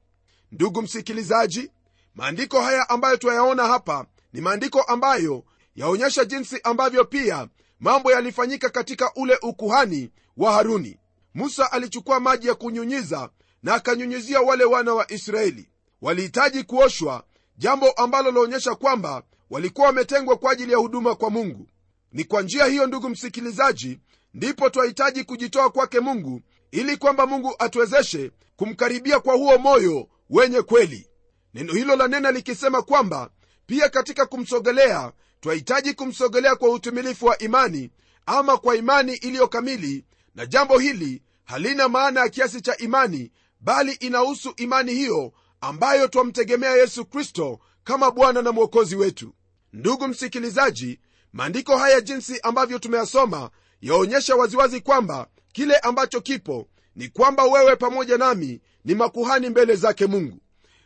Ndugu 0.52 0.82
msikilizaji 0.82 1.72
maandiko 2.16 2.62
haya 2.62 2.90
ambayo 2.90 3.18
twayaona 3.18 3.68
hapa 3.68 4.06
ni 4.34 4.42
maandiko 4.42 4.82
ambayo 4.82 5.44
yaonyesha 5.76 6.26
jinsi 6.26 6.60
ambavyo 6.64 7.06
pia 7.06 7.48
mambo 7.80 8.12
yalifanyika 8.12 8.70
katika 8.70 9.12
ule 9.16 9.38
ukuhani 9.42 10.12
wa 10.38 10.52
haruni. 10.54 11.00
Musa 11.34 11.72
alichukua 11.72 12.20
maji 12.20 12.48
ya 12.48 12.56
kunyunyiza 12.56 13.30
na 13.64 13.74
akanyunyizia 13.74 14.42
wale 14.42 14.64
wana 14.64 14.94
wa 14.94 15.12
israeli. 15.12 15.70
Walihitaji 16.02 16.64
kuoshwa 16.64 17.24
jambo 17.58 17.92
ambalo 17.92 18.32
laonyesha 18.32 18.76
kwamba 18.76 19.24
walikuwa 19.50 19.88
wametengwa 19.88 20.38
kwa 20.38 20.52
ajili 20.52 20.72
ya 20.72 20.78
huduma 20.78 21.16
kwa 21.16 21.30
mungu. 21.30 21.68
Ni 22.12 22.24
kwa 22.24 22.42
njia 22.42 22.66
hiyo 22.66 22.88
ndugu 22.88 23.10
msikilizaji 23.10 24.00
ndipo 24.34 24.70
twahitaji 24.70 25.24
kujitoa 25.24 25.70
kwake 25.70 26.00
mungu 26.00 26.42
ili 26.72 26.98
kwamba 26.98 27.28
mungu 27.28 27.56
atuwezeshe 27.60 28.32
kumkaribia 28.56 29.20
kwa 29.20 29.36
huo 29.36 29.58
moyo 29.58 30.08
wenye 30.30 30.62
kweli. 30.62 31.08
Neno 31.54 31.74
hilo 31.74 31.96
la 31.96 32.08
nena 32.08 32.32
likisema 32.32 32.82
kwamba 32.82 33.30
pia 33.66 33.90
katika 33.90 34.26
kumsogelea 34.26 35.12
twahitaji 35.42 35.94
kumsogelea 35.94 36.56
kwa 36.56 36.70
utimilifu 36.70 37.26
wa 37.26 37.38
imani 37.38 37.92
ama 38.26 38.58
kwa 38.58 38.76
imani 38.76 39.14
iliyo 39.16 39.48
kamili 39.48 40.06
na 40.36 40.46
jambo 40.46 40.80
hili 40.80 41.22
halina 41.44 41.90
maana 41.90 42.20
ya 42.20 42.30
kiasi 42.30 42.62
cha 42.62 42.78
imani 42.78 43.32
bali 43.60 43.92
inahusu 43.92 44.54
imani 44.58 44.94
hiyo 44.94 45.34
ambayo 45.62 46.08
twamtegemea 46.08 46.76
yesu 46.76 47.06
kristo 47.06 47.60
kama 47.84 48.12
bwana 48.12 48.42
na 48.42 48.52
mwokozi 48.52 48.96
wetu. 48.96 49.34
Ndugu 49.74 50.08
msikilizaji 50.08 51.00
maandiko 51.34 51.78
haya 51.78 52.02
jinsi 52.02 52.40
ambavyo 52.44 52.80
tumeyasoma 52.80 53.50
yaonyesha 53.82 54.36
waziwazi 54.36 54.82
kwamba 54.82 55.28
kile 55.58 55.76
ambacho 55.78 56.22
kipo 56.22 56.68
ni 56.96 57.08
kwamba 57.10 57.44
wewe 57.44 57.76
pamoja 57.76 58.18
nami 58.18 58.62
ni 58.86 58.96
makuhani 58.96 59.50
mbele 59.50 59.76
zake 59.76 60.06
mungu. 60.06 60.40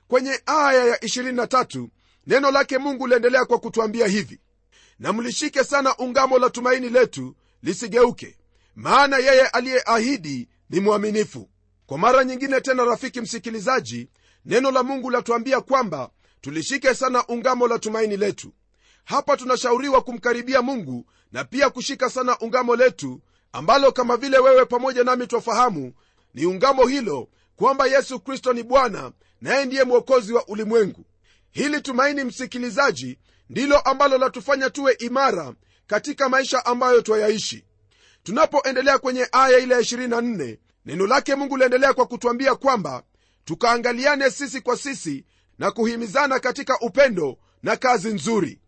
Kwenye 0.07 0.41
aya 0.45 0.85
ya 0.85 0.95
23 0.97 1.87
neno 2.27 2.51
lake 2.51 2.77
mungu 2.77 3.07
liendelea 3.07 3.45
kwa 3.45 3.59
kutwambia 3.59 4.07
hivi. 4.07 4.39
Na 4.99 5.13
mlishike 5.13 5.63
sana 5.63 5.97
ungamo 5.97 6.39
la 6.39 6.49
tumaini 6.49 6.89
letu 6.89 7.35
lisigeuke 7.63 8.37
maana 8.75 9.17
yeye 9.17 9.47
aliyeahidi 9.47 10.49
ni 10.69 10.79
mwaminifu. 10.79 11.49
Kwa 11.85 11.97
mara 11.97 12.23
nyingine 12.23 12.61
tena 12.61 12.85
rafiki 12.85 13.21
msikilizaji 13.21 14.09
neno 14.45 14.71
la 14.71 14.83
mungu 14.83 15.09
latuambia 15.09 15.61
kwamba 15.61 16.09
tulishike 16.41 16.93
sana 16.95 17.27
ungamo 17.27 17.67
la 17.67 17.79
tumaini 17.79 18.17
letu. 18.17 18.53
Hapa 19.03 19.37
tunashauriwa 19.37 20.01
kumkaribia 20.01 20.61
mungu 20.61 21.05
na 21.31 21.43
pia 21.43 21.69
kushika 21.69 22.09
sana 22.09 22.39
ungamo 22.39 22.75
letu 22.75 23.21
ambalo 23.53 23.91
kama 23.91 24.17
vile 24.17 24.37
wewe 24.39 24.65
pamoja 24.65 25.03
nami 25.03 25.27
twafahamu 25.27 25.93
ni 26.33 26.45
ungamo 26.45 26.87
hilo 26.87 27.27
kwamba 27.55 27.87
yesu 27.87 28.19
kristo 28.19 28.53
ni 28.53 28.63
bwana 28.63 29.11
naye 29.41 29.65
ndiye 29.65 29.83
mwokozi 29.83 30.33
wa 30.33 30.47
ulimwengu. 30.47 31.05
Hili 31.51 31.81
tumaini 31.81 32.23
msikilizaji 32.23 33.17
ndilo 33.49 33.79
ambalo 33.79 34.17
latufanya 34.17 34.69
tuwe 34.69 34.93
imara 34.93 35.53
katika 35.87 36.29
maisha 36.29 36.65
ambayo 36.65 37.01
twayaishi. 37.01 37.65
Tunapoendelea 38.23 38.97
kwenye 38.99 39.27
aya 39.31 39.57
ile 39.57 39.73
ya 39.75 39.81
24 39.81 40.57
neno 40.85 41.07
lake 41.07 41.35
mungu 41.35 41.57
liendelea 41.57 41.93
kwa 41.93 42.05
kutwambia 42.05 42.55
kwamba 42.55 43.03
tukaangaliane 43.45 44.29
sisi 44.31 44.61
kwa 44.61 44.77
sisi 44.77 45.25
na 45.59 45.71
kuhimizana 45.71 46.39
katika 46.39 46.79
upendo 46.79 47.37
na 47.63 47.75
kazi 47.75 48.13
nzuri. 48.13 48.59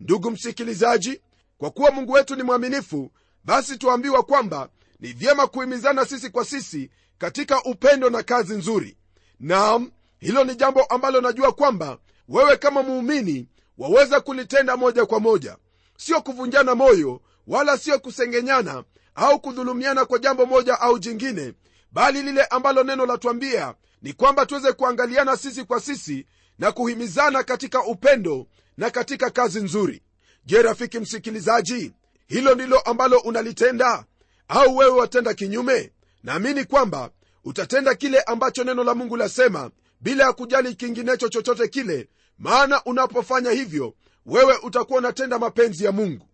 Ndugu 0.00 0.30
msikilizaji 0.30 1.20
kwa 1.58 1.70
kuwa 1.70 1.90
mungu 1.90 2.12
wetu 2.12 2.36
ni 2.36 2.42
mwaminifu 2.42 3.10
basi 3.46 3.78
tuambiwa 3.78 4.22
kwamba 4.22 4.68
ni 5.00 5.12
vyema 5.12 5.46
kuhimizana 5.46 6.04
sisi 6.04 6.30
kwa 6.30 6.44
sisi 6.44 6.90
katika 7.18 7.62
upendo 7.64 8.10
na 8.10 8.22
kazi 8.22 8.54
nzuri. 8.54 8.96
Naam 9.40 9.90
hilo 10.18 10.44
ni 10.44 10.54
jambo 10.54 10.84
ambalo 10.84 11.20
najua 11.20 11.52
kwamba 11.52 11.98
wewe 12.28 12.56
kama 12.56 12.82
muumini 12.82 13.48
waweza 13.78 14.20
kulitenda 14.20 14.76
moja 14.76 15.06
kwa 15.06 15.20
moja. 15.20 15.56
Sio 15.96 16.20
kuvunjana 16.20 16.74
moyo 16.74 17.20
wala 17.46 17.78
sio 17.78 17.98
kusengenyana 17.98 18.84
au 19.14 19.40
kudhulumiana 19.40 20.04
kwa 20.04 20.18
jambo 20.18 20.46
moja 20.46 20.80
au 20.80 20.98
jingine 20.98 21.52
bali 21.92 22.22
lile 22.22 22.44
ambalo 22.44 22.82
neno 22.84 23.06
latwambia 23.06 23.74
ni 24.02 24.12
kwamba 24.12 24.46
tuweze 24.46 24.72
kuangaliana 24.72 25.36
sisi 25.36 25.64
kwa 25.64 25.80
sisi 25.80 26.26
na 26.58 26.72
kuhimizana 26.72 27.42
katika 27.42 27.84
upendo 27.84 28.46
na 28.76 28.90
katika 28.90 29.30
kazi 29.30 29.60
nzuri. 29.60 30.02
Je 30.44 30.62
rafiki 30.62 30.98
msikilizaji 31.00 31.92
hilo 32.26 32.54
ndilo 32.54 32.78
ambalo 32.78 33.18
unalitenda? 33.18 34.04
Au 34.48 34.76
wewe 34.76 34.92
watenda 34.92 35.34
kinyume? 35.34 35.92
Naamini 36.22 36.64
kwamba 36.64 37.10
utatenda 37.44 37.94
kile 37.94 38.20
ambacho 38.20 38.64
neno 38.64 38.84
la 38.84 38.94
mungu 38.94 39.16
lasema 39.16 39.70
bila 40.00 40.24
ya 40.24 40.32
kujali 40.32 40.74
kinginecho 40.74 41.28
chochote 41.28 41.68
kile 41.68 42.08
maana 42.38 42.84
unapofanya 42.84 43.50
hivyo 43.50 43.94
wewe 44.26 44.56
utakuwa 44.62 44.98
unatenda 44.98 45.38
mapenzi 45.38 45.84
ya 45.84 45.92
mungu. 45.92 46.26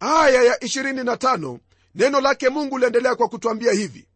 Aya 0.00 0.42
ya 0.42 0.56
25 0.56 1.58
neno 1.94 2.20
lake 2.20 2.48
mungu 2.48 2.78
liendelea 2.78 3.14
kwa 3.14 3.28
kutwambia 3.28 3.72
hivi. 3.72 4.08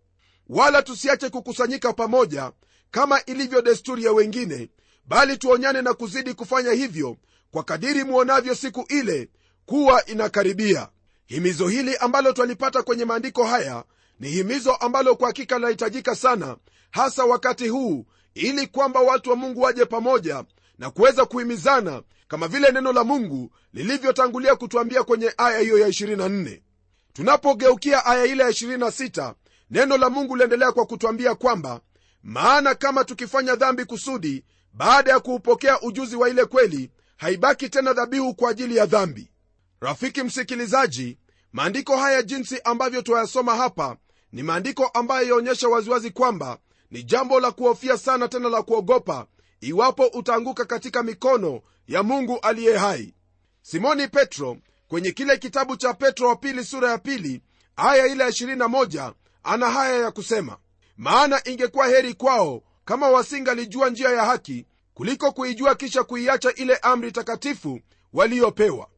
Wala 0.49 0.83
tusiache 0.83 1.29
kukusanyika 1.31 1.93
pamoja 1.93 2.53
kama 2.91 3.25
ilivyo 3.25 3.63
desturi 3.63 4.05
ya 4.05 4.13
wengine 4.13 4.71
bali 5.07 5.37
tuonyane 5.37 5.83
na 5.83 5.95
kuzidi 5.95 6.35
kufanya 6.35 6.73
hivyo 6.73 7.17
kwa 7.51 7.63
kadiri 7.65 8.05
muonavyo 8.05 8.55
siku 8.55 8.85
ile 8.89 9.29
kuwa 9.67 10.07
inakaribia 10.07 10.89
himizo 11.27 11.69
hili 11.69 11.97
ambalo 11.97 12.33
twalipata 12.33 12.83
kwenye 12.83 13.05
maandiko 13.05 13.45
haya 13.45 13.85
ni 14.21 14.29
himizo 14.29 14.75
ambalo 14.75 15.17
kwa 15.17 15.27
hakika 15.27 15.57
linahitajika 15.59 16.15
sana 16.15 16.57
hasa 16.91 17.25
wakati 17.25 17.69
huu 17.69 18.07
ili 18.35 18.67
kwamba 18.67 19.01
watu 19.01 19.31
wa 19.31 19.37
mungu 19.37 19.61
waje 19.61 19.85
pamoja 19.85 20.45
na 20.79 20.91
kuweza 20.91 21.25
kuhimizana 21.25 22.03
kama 22.29 22.49
vile 22.49 22.71
neno 22.73 22.93
la 22.93 23.05
mungu 23.05 23.51
lilivyotangulia 23.73 24.57
kutuambia 24.57 25.03
kwenye 25.03 25.35
aya 25.37 25.59
hiyo 25.59 25.79
ya 25.79 25.89
24 25.89 26.61
tunapogeukia 27.13 28.05
aya 28.07 28.25
ile 28.25 28.43
ya 28.43 28.49
26 28.51 29.35
neno 29.71 29.97
la 29.97 30.11
mungu 30.11 30.37
liendelea 30.37 30.73
kwa 30.73 30.87
kutwambia 30.87 31.35
kwamba 31.35 31.81
maana 32.23 32.75
kama 32.75 33.05
tukifanya 33.05 33.57
dhambi 33.57 33.85
kusudi 33.85 34.45
baada 34.73 35.11
ya 35.13 35.21
kuupokea 35.21 35.81
ujuzi 35.81 36.17
wa 36.17 36.29
ile 36.29 36.45
kweli 36.45 36.91
haibaki 37.17 37.69
tena 37.69 37.93
dhabihu 37.93 38.35
kwa 38.35 38.51
ajili 38.51 38.77
ya 38.77 38.87
dhambi 38.87 39.31
rafiki 39.85 40.23
msikilizaji 40.23 41.19
maandiko 41.53 41.97
haya 41.97 42.23
jinsi 42.23 42.61
ambavyo 42.65 43.03
twayasoma 43.03 43.57
hapa 43.57 43.97
ni 44.33 44.43
maandiko 44.43 44.87
ambayo 44.87 45.29
yaonyesha 45.29 45.69
waziwazi 45.69 46.11
kwamba 46.11 46.59
ni 46.91 47.03
jambo 47.03 47.41
la 47.41 47.51
kuhofia 47.51 47.99
sana 47.99 48.29
tena 48.29 48.49
la 48.49 48.63
kuogopa 48.63 49.27
iwapo 49.61 50.07
utaanguka 50.07 50.65
katika 50.65 51.03
mikono 51.03 51.61
ya 51.89 52.03
mungu 52.03 52.39
aliye 52.43 52.77
hai. 52.77 53.15
Simoni 53.63 54.09
petro 54.09 54.57
kwenye 54.89 55.11
kile 55.11 55.39
kitabu 55.39 55.77
cha 55.77 55.95
petro 55.95 56.29
wa 56.29 56.37
pili 56.37 56.65
sura 56.65 56.91
ya 56.91 56.99
pili 56.99 57.43
aya 57.77 58.07
ile 58.07 58.25
ya 58.25 58.31
21 58.31 59.13
ana 59.43 59.71
haya 59.71 59.99
ya 59.99 60.11
kusema. 60.11 60.57
Maana 60.97 61.49
ingekuwa 61.49 61.87
heri 61.89 62.15
kwao 62.15 62.63
kama 62.85 63.09
wasingalijua 63.09 63.91
njia 63.91 64.09
ya 64.11 64.25
haki 64.25 64.67
kuliko 64.95 65.33
kuijua 65.33 65.75
kisha 65.75 66.05
kuiacha 66.05 66.55
ile 66.55 66.77
amri 66.77 67.13
takatifu 67.13 67.81
waliyopewa 68.13 68.89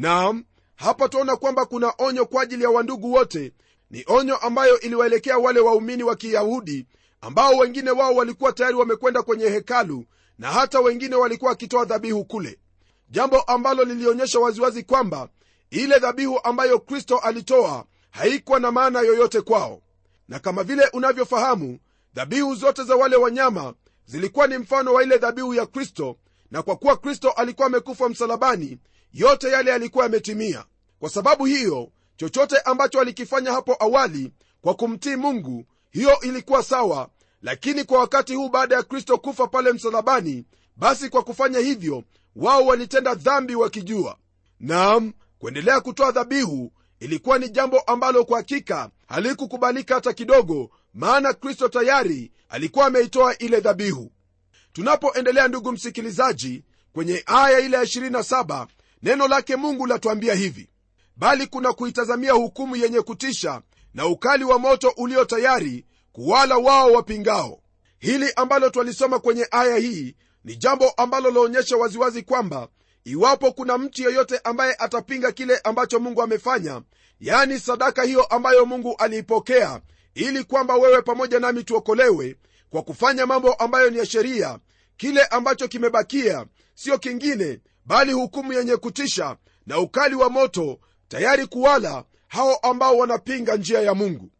naam 0.00 0.44
hapa 0.76 1.08
twaona 1.08 1.36
kwamba 1.36 1.64
kuna 1.66 1.94
onyo 1.98 2.26
kwa 2.26 2.42
ajili 2.42 2.62
ya 2.64 2.70
wandugu 2.70 3.12
wote. 3.12 3.52
Ni 3.90 4.04
onyo 4.06 4.36
ambayo 4.36 4.80
iliwaelekea 4.80 5.38
wale 5.38 5.60
waumini 5.60 6.02
wa 6.02 6.16
kiyahudi 6.16 6.86
ambao 7.20 7.56
wengine 7.56 7.90
wao 7.90 8.14
walikuwa 8.14 8.52
tayari 8.52 8.76
wamekwenda 8.76 9.22
kwenye 9.22 9.48
hekalu 9.48 10.04
na 10.38 10.52
hata 10.52 10.80
wengine 10.80 11.16
walikuwa 11.16 11.50
wakitoa 11.50 11.84
dhabihu 11.84 12.24
kule. 12.24 12.58
Jambo 13.10 13.40
ambalo 13.40 13.84
lilionyesha 13.84 14.38
waziwazi 14.38 14.82
kwamba 14.82 15.28
ile 15.70 15.98
dhabihu 15.98 16.40
ambayo 16.44 16.78
kristo 16.78 17.18
alitoa 17.18 17.84
haikuwa 18.10 18.60
na 18.60 18.72
maana 18.72 19.00
yoyote 19.00 19.40
kwao. 19.40 19.82
Na 20.28 20.38
kama 20.38 20.62
vile 20.64 20.88
unavyofahamu 20.92 21.78
dhabihu 22.14 22.54
zote 22.54 22.84
za 22.84 22.96
wale 22.96 23.16
wanyama 23.16 23.74
zilikuwa 24.06 24.46
ni 24.46 24.58
mfano 24.58 24.92
wa 24.94 25.02
ile 25.02 25.18
dhabihu 25.18 25.54
ya 25.54 25.66
kristo 25.66 26.16
na 26.50 26.62
kwa 26.62 26.76
kuwa 26.76 26.96
kristo 26.96 27.30
alikuwa 27.30 27.66
amekufa 27.66 28.08
msalabani 28.08 28.78
yote 29.12 29.48
yale 29.50 29.70
yalikuwa 29.70 30.04
yametimia 30.04 30.64
kwa 30.98 31.10
sababu 31.10 31.44
hiyo 31.44 31.92
chochote 32.16 32.58
ambacho 32.58 33.00
alikifanya 33.00 33.52
hapo 33.52 33.76
awali 33.80 34.32
kwa 34.60 34.74
kumtii 34.74 35.16
mungu 35.16 35.66
hiyo 35.90 36.20
ilikuwa 36.20 36.62
sawa. 36.62 37.08
Lakini 37.42 37.84
kwa 37.84 37.98
wakati 37.98 38.34
huu 38.34 38.48
baada 38.48 38.74
ya 38.76 38.82
kristo 38.82 39.18
kufa 39.18 39.46
pale 39.46 39.72
msalabani 39.72 40.44
basi 40.76 41.08
kwa 41.08 41.22
kufanya 41.22 41.58
hivyo 41.58 42.04
wao 42.36 42.66
walitenda 42.66 43.14
dhambi 43.14 43.54
wakijua. 43.54 44.16
Naam 44.60 45.12
kuendelea 45.38 45.80
kutoa 45.80 46.12
dhabihu 46.12 46.72
ilikuwa 47.00 47.38
ni 47.38 47.48
jambo 47.48 47.80
ambalo 47.80 48.24
kwa 48.24 48.36
hakika 48.38 48.90
halikukubalika 49.08 49.94
hata 49.94 50.12
kidogo 50.12 50.70
maana 50.94 51.32
kristo 51.32 51.68
tayari 51.68 52.32
alikuwa 52.48 52.86
ameitoa 52.86 53.38
ile 53.38 53.60
dhabihu. 53.60 54.12
Tunapoendelea 54.72 55.48
ndugu 55.48 55.72
msikilizaji 55.72 56.64
kwenye 56.92 57.22
aya 57.26 57.58
ile 57.60 57.76
ya 57.76 57.82
27 57.82 58.66
neno 59.02 59.28
lake 59.28 59.56
mungu 59.56 59.86
latuambia 59.86 60.34
hivi 60.34 60.68
bali 61.16 61.46
kuna 61.46 61.72
kuitazamia 61.72 62.32
hukumu 62.32 62.76
yenye 62.76 63.00
kutisha 63.02 63.62
na 63.94 64.06
ukali 64.06 64.44
wa 64.44 64.58
moto 64.58 64.92
ulio 64.96 65.24
tayari 65.24 65.86
kuwala 66.12 66.56
wao 66.58 66.92
wapingao. 66.92 67.60
Hili 67.98 68.32
ambalo 68.36 68.70
twalisoma 68.70 69.18
kwenye 69.18 69.46
aya 69.50 69.76
hii 69.76 70.16
ni 70.44 70.56
jambo 70.56 70.90
ambalo 70.90 71.30
laonyesha 71.30 71.76
waziwazi 71.76 72.22
kwamba 72.22 72.68
iwapo 73.04 73.52
kuna 73.52 73.78
mtu 73.78 74.02
yeyote 74.02 74.40
ambaye 74.44 74.74
atapinga 74.78 75.32
kile 75.32 75.58
ambacho 75.58 76.00
mungu 76.00 76.22
amefanya 76.22 76.82
yani 77.20 77.58
sadaka 77.58 78.02
hiyo 78.02 78.22
ambayo 78.24 78.66
mungu 78.66 78.94
aliipokea 78.98 79.80
ili 80.14 80.44
kwamba 80.44 80.74
wewe 80.76 81.02
pamoja 81.02 81.40
nami 81.40 81.64
tuokolewe 81.64 82.36
kwa 82.70 82.82
kufanya 82.82 83.26
mambo 83.26 83.52
ambayo 83.54 83.90
ni 83.90 83.98
ya 83.98 84.06
sheria 84.06 84.58
kile 84.96 85.24
ambacho 85.24 85.68
kimebakia 85.68 86.46
sio 86.74 86.98
kingine 86.98 87.60
bali 87.90 88.12
hukumu 88.12 88.52
yenye 88.52 88.76
kutisha 88.76 89.36
na 89.66 89.78
ukali 89.78 90.14
wa 90.14 90.30
moto 90.30 90.78
tayari 91.08 91.46
kuwala 91.46 92.04
hao 92.28 92.56
ambao 92.56 92.98
wanapinga 92.98 93.56
njia 93.56 93.80
ya 93.80 93.94
mungu. 93.94 94.30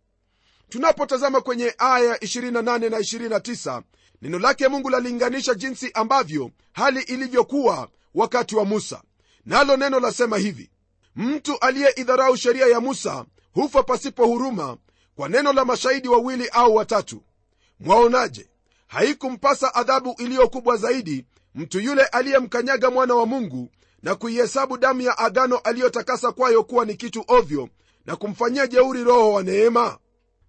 Tunapotazama 0.69 1.41
kwenye 1.41 1.75
aya 1.79 2.17
28 2.17 2.91
na 2.91 2.99
29 3.39 3.83
neno 4.23 4.39
lake 4.39 4.69
mungu 4.69 4.91
lalinganisha 4.91 5.55
jinsi 5.55 5.91
ambavyo 5.95 6.51
hali 6.73 7.03
ilivyokuwa 7.03 7.89
wakati 8.15 8.57
wa 8.57 8.65
musa. 8.65 9.03
Nalo 9.45 9.77
neno 9.77 10.01
lasema 10.01 10.39
hivi 10.39 10.71
mtu 11.17 11.59
aliyeidharau 11.59 12.37
sheria 12.37 12.67
ya 12.67 12.81
musa 12.81 13.25
hufa 13.53 13.83
pasipo 13.83 14.27
huruma 14.27 14.77
kwa 15.17 15.29
neno 15.29 15.53
la 15.53 15.65
mashahidi 15.65 16.09
wawili 16.09 16.49
au 16.49 16.75
watatu. 16.75 17.23
Mwaonaje? 17.81 18.51
Haikumpasa 18.87 19.75
adhabu 19.75 20.15
iliyo 20.19 20.49
kubwa 20.49 20.77
zaidi 20.77 21.27
mtu 21.55 21.81
yule 21.81 22.03
aliyemkanyaga 22.05 22.91
mwana 22.91 23.15
wa 23.15 23.27
mungu 23.27 23.71
na 24.03 24.15
kuihesabu 24.15 24.79
damu 24.79 25.01
ya 25.01 25.19
agano 25.19 25.59
aliyotakasa 25.59 26.33
kwayo 26.33 26.65
kuwa 26.65 26.85
ni 26.85 26.95
kitu 26.95 27.25
ovyo 27.29 27.69
na 28.07 28.17
kumfanyia 28.17 28.67
jeuri 28.67 29.05
roho 29.05 29.33
wa 29.33 29.43
neema? 29.43 29.99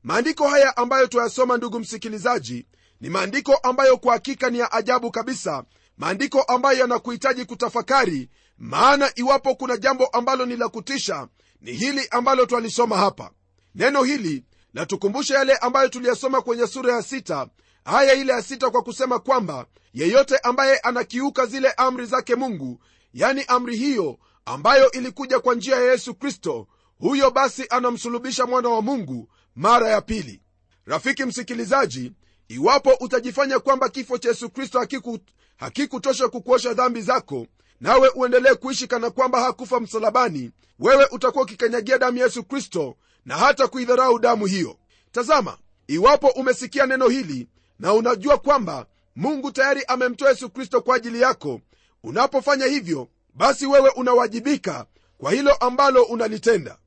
Maandiko 0.04 0.48
haya 0.48 0.78
ambayo 0.78 1.08
twayasoma 1.08 1.58
ndugu 1.58 1.80
msikilizaji 1.80 2.66
ni 3.02 3.10
maandiko 3.10 3.56
ambayo 3.56 3.98
kwa 3.98 4.14
hakika 4.14 4.50
ni 4.50 4.60
ya 4.60 4.72
ajabu 4.72 5.12
kabisa. 5.12 5.64
Maandiko 5.98 6.42
ambayo 6.42 6.80
yanakuhitaji 6.80 7.46
kutafakari 7.46 8.30
maana 8.58 9.12
iwapo 9.16 9.56
kuna 9.56 9.78
jambo 9.78 10.06
ambalo 10.06 10.46
ni 10.46 10.56
la 10.56 10.70
kutisha 10.70 11.28
ni 11.62 11.72
hili 11.72 12.08
ambalo 12.12 12.46
twalisoma 12.46 12.98
hapa. 12.98 13.32
Neno 13.76 14.04
hili 14.04 14.44
latukumbusha 14.74 15.36
yale 15.38 15.56
ambayo 15.56 15.88
tuliyasoma 15.90 16.42
kwenye 16.42 16.68
sura 16.68 16.94
ya 16.96 17.02
sita 17.02 17.48
aya 17.86 18.14
ile 18.14 18.34
ya 18.34 18.42
sita 18.42 18.70
kwa 18.70 18.84
kusema 18.84 19.20
kwamba 19.20 19.66
yeyote 19.94 20.38
ambaye 20.38 20.78
anakiuka 20.78 21.46
zile 21.46 21.72
amri 21.72 22.06
zake 22.06 22.36
mungu 22.36 22.80
yani 23.14 23.44
amri 23.48 23.78
hiyo 23.78 24.20
ambayo 24.46 24.92
ilikuja 24.92 25.40
kwa 25.40 25.56
njia 25.56 25.76
ya 25.76 25.92
yesu 25.92 26.16
kristo 26.16 26.68
huyo 27.00 27.32
basi 27.32 27.66
anamsulubisha 27.70 28.46
mwana 28.46 28.70
wa 28.70 28.82
mungu 28.82 29.30
mara 29.56 29.90
ya 29.90 30.02
pili. 30.02 30.42
Rafiki 30.86 31.26
msikilizaji 31.26 32.12
iwapo 32.48 32.94
utajifanya 33.00 33.60
kwamba 33.60 33.90
kifo 33.90 34.18
cha 34.18 34.30
yesu 34.30 34.50
kristo 34.50 34.80
hakikutosha 34.80 35.24
hakiku 35.58 36.30
kukuosha 36.32 36.74
dhambi 36.74 37.02
zako 37.02 37.48
nawe 37.82 38.10
uendelee 38.16 38.54
kuishi 38.54 38.88
kana 38.88 39.10
kwamba 39.10 39.42
hakufa 39.42 39.80
msalabani 39.80 40.52
wewe 40.80 41.06
utakuwa 41.12 41.44
ukikanyagia 41.44 41.98
damu 41.98 42.18
ya 42.18 42.24
yesu 42.26 42.44
kristo 42.44 42.96
na 43.26 43.38
hata 43.38 43.68
kuidharau 43.68 44.20
damu 44.20 44.46
hiyo. 44.46 44.78
Tazama 45.12 45.58
iwapo 45.88 46.28
umesikia 46.28 46.86
neno 46.86 47.08
hili 47.08 47.48
na 47.82 47.94
unajua 47.94 48.38
kwamba 48.38 48.86
mungu 49.16 49.52
tayari 49.52 49.84
amemtoa 49.88 50.30
yesu 50.30 50.50
kristo 50.50 50.82
kwa 50.82 50.96
ajili 50.96 51.22
yako. 51.22 51.62
Unapofanya 52.04 52.66
hivyo 52.66 53.08
basi 53.34 53.66
wewe 53.66 53.90
unawajibika 53.90 54.86
kwa 55.18 55.32
hilo 55.32 55.54
ambalo 55.54 56.04
unalitenda. 56.04 56.78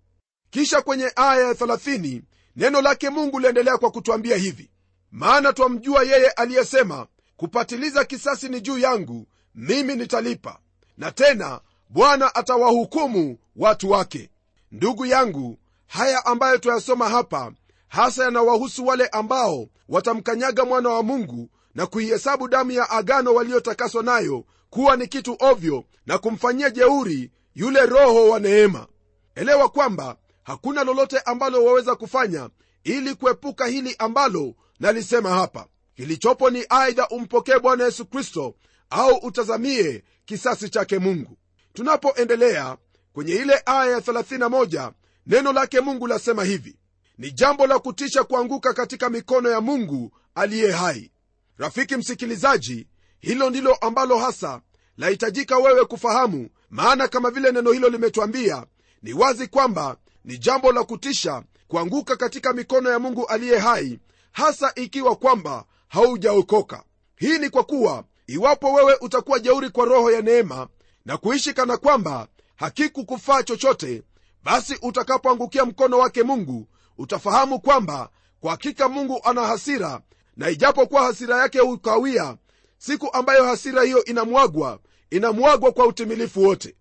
Kisha 0.50 0.82
kwenye 0.82 1.12
aya 1.16 1.46
ya 1.46 1.52
30 1.52 2.22
neno 2.56 2.82
lake 2.82 3.10
mungu 3.10 3.38
liendelea 3.38 3.76
kwa 3.78 3.90
kutwambia 3.90 4.36
hivi. 4.36 4.70
Maana 5.10 5.52
twamjua 5.52 6.02
yeye 6.02 6.30
aliyesema 6.30 7.06
kupatiliza 7.36 8.04
kisasi 8.04 8.48
ni 8.48 8.60
juu 8.60 8.78
yangu 8.78 9.26
mimi 9.54 9.94
nitalipa. 9.96 10.58
Na 10.98 11.10
tena 11.12 11.60
bwana 11.88 12.34
atawahukumu 12.34 13.38
watu 13.56 13.90
wake. 13.90 14.30
Ndugu 14.72 15.06
yangu 15.06 15.58
haya 15.86 16.26
ambayo 16.26 16.58
twayasoma 16.58 17.08
hapa 17.08 17.52
hasa 17.94 18.24
yanawahusu 18.24 18.86
wale 18.86 19.06
ambao 19.06 19.66
watamkanyaga 19.88 20.64
mwana 20.64 20.88
wa 20.88 21.02
mungu 21.02 21.50
na 21.74 21.86
kuihesabu 21.86 22.48
damu 22.48 22.70
ya 22.70 22.90
agano 22.90 23.34
waliotakaswa 23.34 24.02
nayo 24.02 24.44
kuwa 24.70 24.96
ni 24.96 25.06
kitu 25.06 25.36
ovyo 25.40 25.84
na 26.06 26.18
kumfanyia 26.18 26.70
jeuri 26.70 27.30
yule 27.54 27.86
roho 27.86 28.28
wa 28.28 28.40
neema. 28.40 28.86
Elewa 29.34 29.68
kwamba 29.68 30.16
hakuna 30.42 30.84
lolote 30.84 31.18
ambalo 31.18 31.64
waweza 31.64 31.94
kufanya 31.94 32.50
ili 32.84 33.14
kuepuka 33.14 33.66
hili 33.66 33.96
ambalo 33.98 34.54
nalisema 34.80 35.30
hapa. 35.30 35.66
Kilichopo 35.96 36.50
ni 36.50 36.66
aidha 36.68 37.08
umpokee 37.08 37.58
bwana 37.58 37.84
yesu 37.84 38.06
kristo 38.06 38.54
au 38.90 39.16
utazamie 39.16 40.04
kisasi 40.24 40.68
chake 40.68 40.98
mungu. 40.98 41.38
Tunapoendelea 41.72 42.76
kwenye 43.12 43.32
ile 43.34 43.62
aya 43.66 43.90
ya 43.90 43.98
31 43.98 44.92
neno 45.26 45.52
lake 45.52 45.80
mungu 45.80 46.06
lasema 46.06 46.44
hivi 46.44 46.76
ni 47.18 47.30
jambo 47.32 47.66
la 47.66 47.78
kutisha 47.78 48.24
kuanguka 48.24 48.72
katika 48.72 49.10
mikono 49.10 49.50
ya 49.50 49.60
mungu 49.60 50.10
aliye 50.34 50.70
hai. 50.72 51.10
Rafiki 51.58 51.96
msikilizaji 51.96 52.86
hilo 53.20 53.50
ndilo 53.50 53.74
ambalo 53.74 54.18
hasa 54.18 54.60
lahitajika 54.96 55.58
wewe 55.58 55.84
kufahamu 55.84 56.48
maana 56.70 57.08
kama 57.08 57.30
vile 57.30 57.52
neno 57.52 57.72
hilo 57.72 57.88
limetwambia 57.88 58.66
ni 59.02 59.12
wazi 59.12 59.46
kwamba 59.46 59.96
ni 60.24 60.38
jambo 60.38 60.72
la 60.72 60.84
kutisha 60.84 61.42
kuanguka 61.68 62.16
katika 62.16 62.52
mikono 62.52 62.90
ya 62.90 62.98
mungu 62.98 63.26
aliye 63.26 63.58
hai 63.58 63.98
hasa 64.32 64.72
ikiwa 64.74 65.16
kwamba 65.16 65.64
haujaokoka. 65.88 66.84
Hii 67.16 67.38
ni 67.38 67.50
kwa 67.50 67.64
kuwa 67.64 68.04
iwapo 68.26 68.72
wewe 68.72 68.96
utakuwa 69.00 69.38
jeuri 69.38 69.70
kwa 69.70 69.84
roho 69.84 70.10
ya 70.10 70.22
neema 70.22 70.68
na 71.04 71.16
kuishi 71.16 71.54
kana 71.54 71.76
kwamba 71.76 72.28
hakikukufaa 72.56 73.42
chochote 73.42 74.02
basi 74.44 74.78
utakapoangukia 74.82 75.64
mkono 75.64 75.98
wake 75.98 76.22
mungu 76.22 76.68
utafahamu 76.98 77.60
kwamba 77.60 78.08
kwa 78.40 78.50
hakika 78.50 78.88
mungu 78.88 79.20
ana 79.24 79.46
hasira 79.46 80.00
na 80.36 80.50
ijapokuwa 80.50 81.02
hasira 81.02 81.38
yake 81.38 81.58
hukawia 81.58 82.36
siku 82.78 83.08
ambayo 83.12 83.44
hasira 83.44 83.82
hiyo 83.82 84.04
inamwagwa 84.04 84.78
inamwagwa 85.10 85.72
kwa 85.72 85.86
utimilifu 85.86 86.42
wote. 86.42 86.76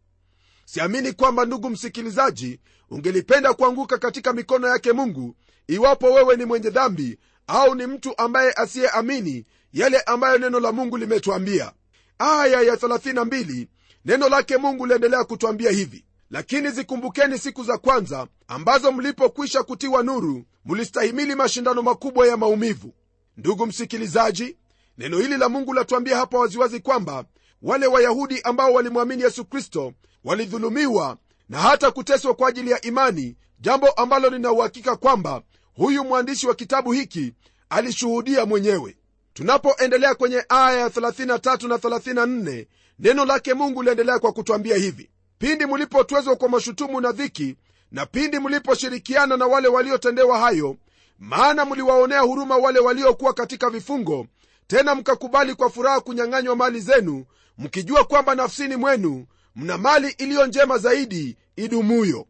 Siamini 0.66 1.12
kwamba 1.14 1.46
ndugu 1.46 1.70
msikilizaji 1.70 2.60
ungelipenda 2.90 3.54
kuanguka 3.54 3.98
katika 3.98 4.34
mikono 4.34 4.68
yake 4.68 4.92
mungu 4.92 5.36
iwapo 5.68 6.14
wewe 6.14 6.36
ni 6.36 6.46
mwenye 6.46 6.70
dhambi 6.70 7.20
au 7.48 7.76
ni 7.76 7.88
mtu 7.88 8.18
ambaye 8.18 8.52
asiyeamini 8.54 9.46
yale 9.74 10.00
ambayo 10.02 10.38
neno 10.38 10.60
la 10.60 10.72
mungu 10.72 10.98
limetwambia 10.98 11.72
aya 12.20 12.62
ya 12.62 12.76
32 12.76 13.68
neno 14.06 14.30
lake 14.30 14.58
mungu 14.58 14.86
liendelea 14.86 15.24
kutwambia 15.24 15.72
hivi 15.72 16.06
lakini 16.30 16.72
zikumbukeni 16.72 17.38
siku 17.38 17.64
za 17.64 17.78
kwanza 17.78 18.28
ambazo 18.48 18.92
mlipokwisha 18.92 19.64
kutiwa 19.64 20.04
nuru 20.04 20.44
mlistahimili 20.66 21.36
mashindano 21.36 21.82
makubwa 21.82 22.28
ya 22.28 22.38
maumivu. 22.38 22.94
Ndugu 23.38 23.66
msikilizaji 23.66 24.58
neno 24.98 25.18
hili 25.18 25.38
la 25.38 25.50
mungu 25.50 25.74
latuambia 25.74 26.18
hapa 26.18 26.38
waziwazi 26.40 26.80
kwamba 26.80 27.26
wale 27.62 27.88
wayahudi 27.88 28.42
ambao 28.42 28.74
walimwamini 28.74 29.22
yesu 29.24 29.46
kristo 29.46 29.94
walidhulumiwa 30.24 31.18
na 31.50 31.60
hata 31.60 31.92
kuteswa 31.92 32.34
kwa 32.34 32.50
ajili 32.50 32.72
ya 32.72 32.82
imani 32.82 33.36
jambo 33.60 33.90
ambalo 33.90 34.30
linauhakika 34.30 34.96
kwamba 34.96 35.42
huyu 35.76 36.04
mwandishi 36.04 36.48
wa 36.48 36.56
kitabu 36.56 36.92
hiki 36.92 37.34
alishuhudia 37.70 38.46
mwenyewe. 38.46 38.98
Tunapoendelea 39.34 40.16
kwenye 40.16 40.46
aya 40.50 40.80
ya 40.80 40.88
33 40.88 41.68
na 41.68 41.78
34 41.78 42.66
neno 43.00 43.26
lake 43.26 43.54
mungu 43.54 43.84
liendelea 43.84 44.20
kwa 44.20 44.32
kutwambia 44.34 44.76
hivi 44.78 45.10
pindi 45.44 45.66
mlipotwezwa 45.66 46.36
kwa 46.36 46.50
mashutumu 46.50 47.02
na 47.02 47.12
dhiki 47.12 47.56
na 47.92 48.06
pindi 48.06 48.40
mliposhirikiana 48.40 49.38
na 49.38 49.46
wale 49.48 49.68
waliotendewa 49.68 50.40
hayo 50.40 50.78
maana 51.20 51.66
mliwaonea 51.66 52.20
huruma 52.20 52.58
wale 52.58 52.80
waliokuwa 52.80 53.34
katika 53.34 53.70
vifungo 53.70 54.28
tena 54.68 54.96
mkakubali 54.96 55.56
kwa 55.56 55.70
furaha 55.70 56.00
kunyang'anywa 56.02 56.56
mali 56.56 56.80
zenu 56.80 57.26
mkijua 57.58 58.04
kwamba 58.04 58.36
nafsini 58.36 58.76
mwenu 58.76 59.26
mna 59.56 59.78
mali 59.78 60.16
iliyo 60.18 60.46
njema 60.46 60.78
zaidi 60.78 61.38
idumuyo. 61.56 62.26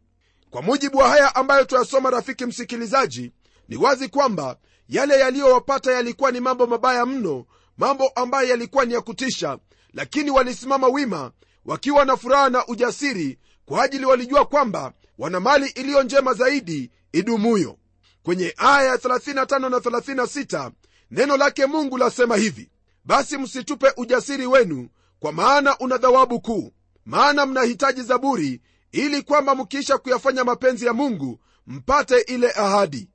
Kwa 0.50 0.62
mujibu 0.62 0.98
wa 0.98 1.08
haya 1.08 1.34
ambayo 1.34 1.64
tuyasoma 1.64 2.10
rafiki 2.10 2.46
msikilizaji 2.46 3.32
ni 3.68 3.76
wazi 3.76 4.08
kwamba 4.08 4.56
yale 4.88 5.18
yaliyowapata 5.20 5.92
yalikuwa 5.92 6.30
ni 6.30 6.40
mambo 6.40 6.66
mabaya 6.66 7.06
mno 7.06 7.46
mambo 7.78 8.08
ambayo 8.08 8.48
yalikuwa 8.48 8.84
ni 8.84 8.94
ya 8.94 9.00
kutisha 9.00 9.58
lakini 9.92 10.30
walisimama 10.30 10.88
wima 10.88 11.32
wakiwa 11.64 12.04
na 12.04 12.16
furaha 12.16 12.50
na 12.50 12.66
ujasiri 12.66 13.38
kwa 13.64 13.82
ajili 13.84 14.04
walijua 14.04 14.44
kwamba 14.44 14.92
wana 15.18 15.40
mali 15.40 15.68
iliyo 15.68 16.02
njema 16.02 16.34
zaidi 16.34 16.90
idumuyo. 17.12 17.78
Kwenye 18.22 18.54
aya 18.56 18.88
ya 18.88 18.96
35 18.96 19.58
na 19.68 19.78
36 19.78 20.70
neno 21.10 21.36
lake 21.36 21.66
mungu 21.66 21.98
lasema 21.98 22.36
hivi 22.36 22.70
basi 23.04 23.38
msitupe 23.38 23.92
ujasiri 23.96 24.46
wenu 24.46 24.88
kwa 25.18 25.32
maana 25.32 25.78
una 25.78 25.96
dhawabu 25.98 26.40
kuu. 26.40 26.72
Maana 27.04 27.46
mnahitaji 27.46 28.02
zaburi 28.02 28.60
ili 28.92 29.22
kwamba 29.22 29.54
mkiisha 29.54 29.98
kuyafanya 29.98 30.44
mapenzi 30.44 30.86
ya 30.86 30.92
mungu 30.92 31.38
mpate 31.66 32.20
ile 32.20 32.50
ahadi. 32.50 33.08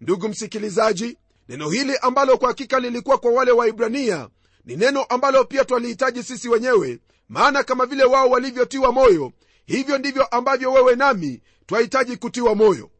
Ndugu 0.00 0.28
msikilizaji 0.28 1.18
neno 1.48 1.70
hili 1.70 1.96
ambalo 1.96 2.38
kwa 2.38 2.48
hakika 2.48 2.80
lilikuwa 2.80 3.18
kwa 3.18 3.30
wale 3.32 3.52
waibrania 3.52 4.28
ni 4.64 4.76
neno 4.76 5.02
ambalo 5.02 5.44
pia 5.44 5.64
twalihitaji 5.64 6.22
sisi 6.22 6.48
wenyewe 6.48 6.98
maana 7.32 7.62
kama 7.62 7.86
vile 7.86 8.04
wao 8.04 8.30
walivyotiwa 8.30 8.92
moyo 8.92 9.32
hivyo 9.66 9.98
ndivyo 9.98 10.24
ambavyo 10.24 10.72
wewe 10.72 10.96
nami 10.96 11.42
twahitaji 11.66 12.16
kutiwa 12.16 12.54
moyo. 12.54 12.90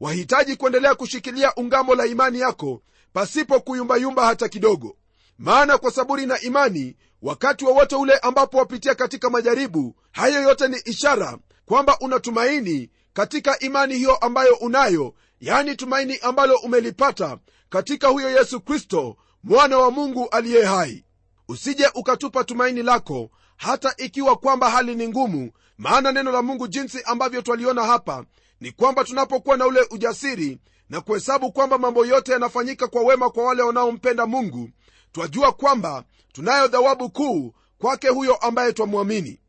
Wahitaji 0.00 0.56
kuendelea 0.56 0.94
kushikilia 0.94 1.54
ungamo 1.54 1.94
la 1.94 2.06
imani 2.06 2.40
yako 2.40 2.82
pasipo 3.12 3.60
kuyumbayumba 3.60 4.26
hata 4.26 4.48
kidogo. 4.48 4.96
Maana 5.38 5.78
kwa 5.78 5.90
saburi 5.90 6.26
na 6.26 6.40
imani 6.40 6.96
wakati 7.22 7.64
wowote 7.64 7.94
wa 7.94 8.00
ule 8.00 8.18
ambapo 8.18 8.58
wapitia 8.58 8.94
katika 8.94 9.30
majaribu 9.30 9.96
hayo 10.12 10.42
yote 10.42 10.68
ni 10.68 10.76
ishara 10.84 11.38
kwamba 11.66 11.98
unatumaini 12.00 12.90
katika 13.12 13.58
imani 13.58 13.94
hiyo 13.94 14.16
ambayo 14.16 14.54
unayo 14.54 15.14
yani 15.40 15.76
tumaini 15.76 16.18
ambalo 16.18 16.56
umelipata 16.56 17.38
katika 17.68 18.08
huyo 18.08 18.30
yesu 18.30 18.60
kristo 18.60 19.16
mwana 19.42 19.78
wa 19.78 19.90
mungu 19.90 20.28
aliye 20.28 20.64
hai. 20.64 21.04
Usije 21.48 21.90
ukatupa 21.94 22.44
tumaini 22.44 22.82
lako 22.82 23.30
hata 23.62 23.94
ikiwa 23.96 24.36
kwamba 24.36 24.70
hali 24.70 24.94
ni 24.94 25.08
ngumu 25.08 25.50
maana 25.78 26.12
neno 26.12 26.32
la 26.32 26.42
mungu 26.42 26.68
jinsi 26.68 27.02
ambavyo 27.04 27.42
twaliona 27.42 27.84
hapa 27.86 28.24
ni 28.60 28.72
kwamba 28.72 29.04
tunapokuwa 29.04 29.56
na 29.56 29.66
ule 29.66 29.80
ujasiri 29.90 30.58
na 30.90 31.00
kuhesabu 31.00 31.52
kwamba 31.52 31.78
mambo 31.78 32.06
yote 32.06 32.32
yanafanyika 32.32 32.88
kwa 32.88 33.02
wema 33.02 33.30
kwa 33.30 33.44
wale 33.44 33.62
wanaompenda 33.62 34.26
mungu 34.26 34.70
twajua 35.12 35.52
kwamba 35.52 36.04
tunayo 36.32 36.68
dhawabu 36.68 37.10
kuu 37.10 37.54
kwake 37.78 38.08
huyo 38.08 38.34
ambaye 38.36 38.72
twamwamini. 38.72 39.40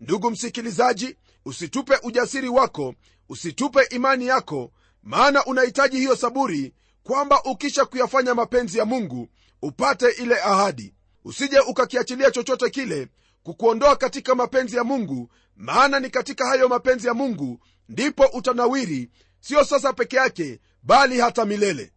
Ndugu 0.00 0.30
msikilizaji 0.30 1.16
usitupe 1.44 1.98
ujasiri 2.02 2.48
wako 2.48 2.94
usitupe 3.28 3.82
imani 3.90 4.26
yako 4.26 4.72
maana 5.02 5.44
unahitaji 5.44 5.96
hiyo 5.98 6.16
saburi 6.16 6.74
kwamba 7.02 7.42
ukisha 7.44 7.84
kuyafanya 7.84 8.34
mapenzi 8.34 8.78
ya 8.78 8.84
mungu 8.84 9.28
upate 9.62 10.08
ile 10.10 10.40
ahadi. 10.42 10.94
Usije 11.24 11.58
ukakiachilia 11.60 12.30
chochote 12.30 12.70
kile 12.70 13.08
kukuondoa 13.50 13.96
katika 13.96 14.34
mapenzi 14.34 14.76
ya 14.76 14.84
mungu 14.84 15.30
maana 15.56 16.00
ni 16.00 16.10
katika 16.10 16.46
hayo 16.46 16.68
mapenzi 16.68 17.06
ya 17.06 17.14
mungu 17.14 17.60
ndipo 17.88 18.24
utanawiri 18.32 19.10
siyo 19.40 19.64
sasa 19.64 19.92
peke 19.92 20.16
yake 20.16 20.60
bali 20.82 21.20
hata 21.20 21.44
milele. 21.44 21.92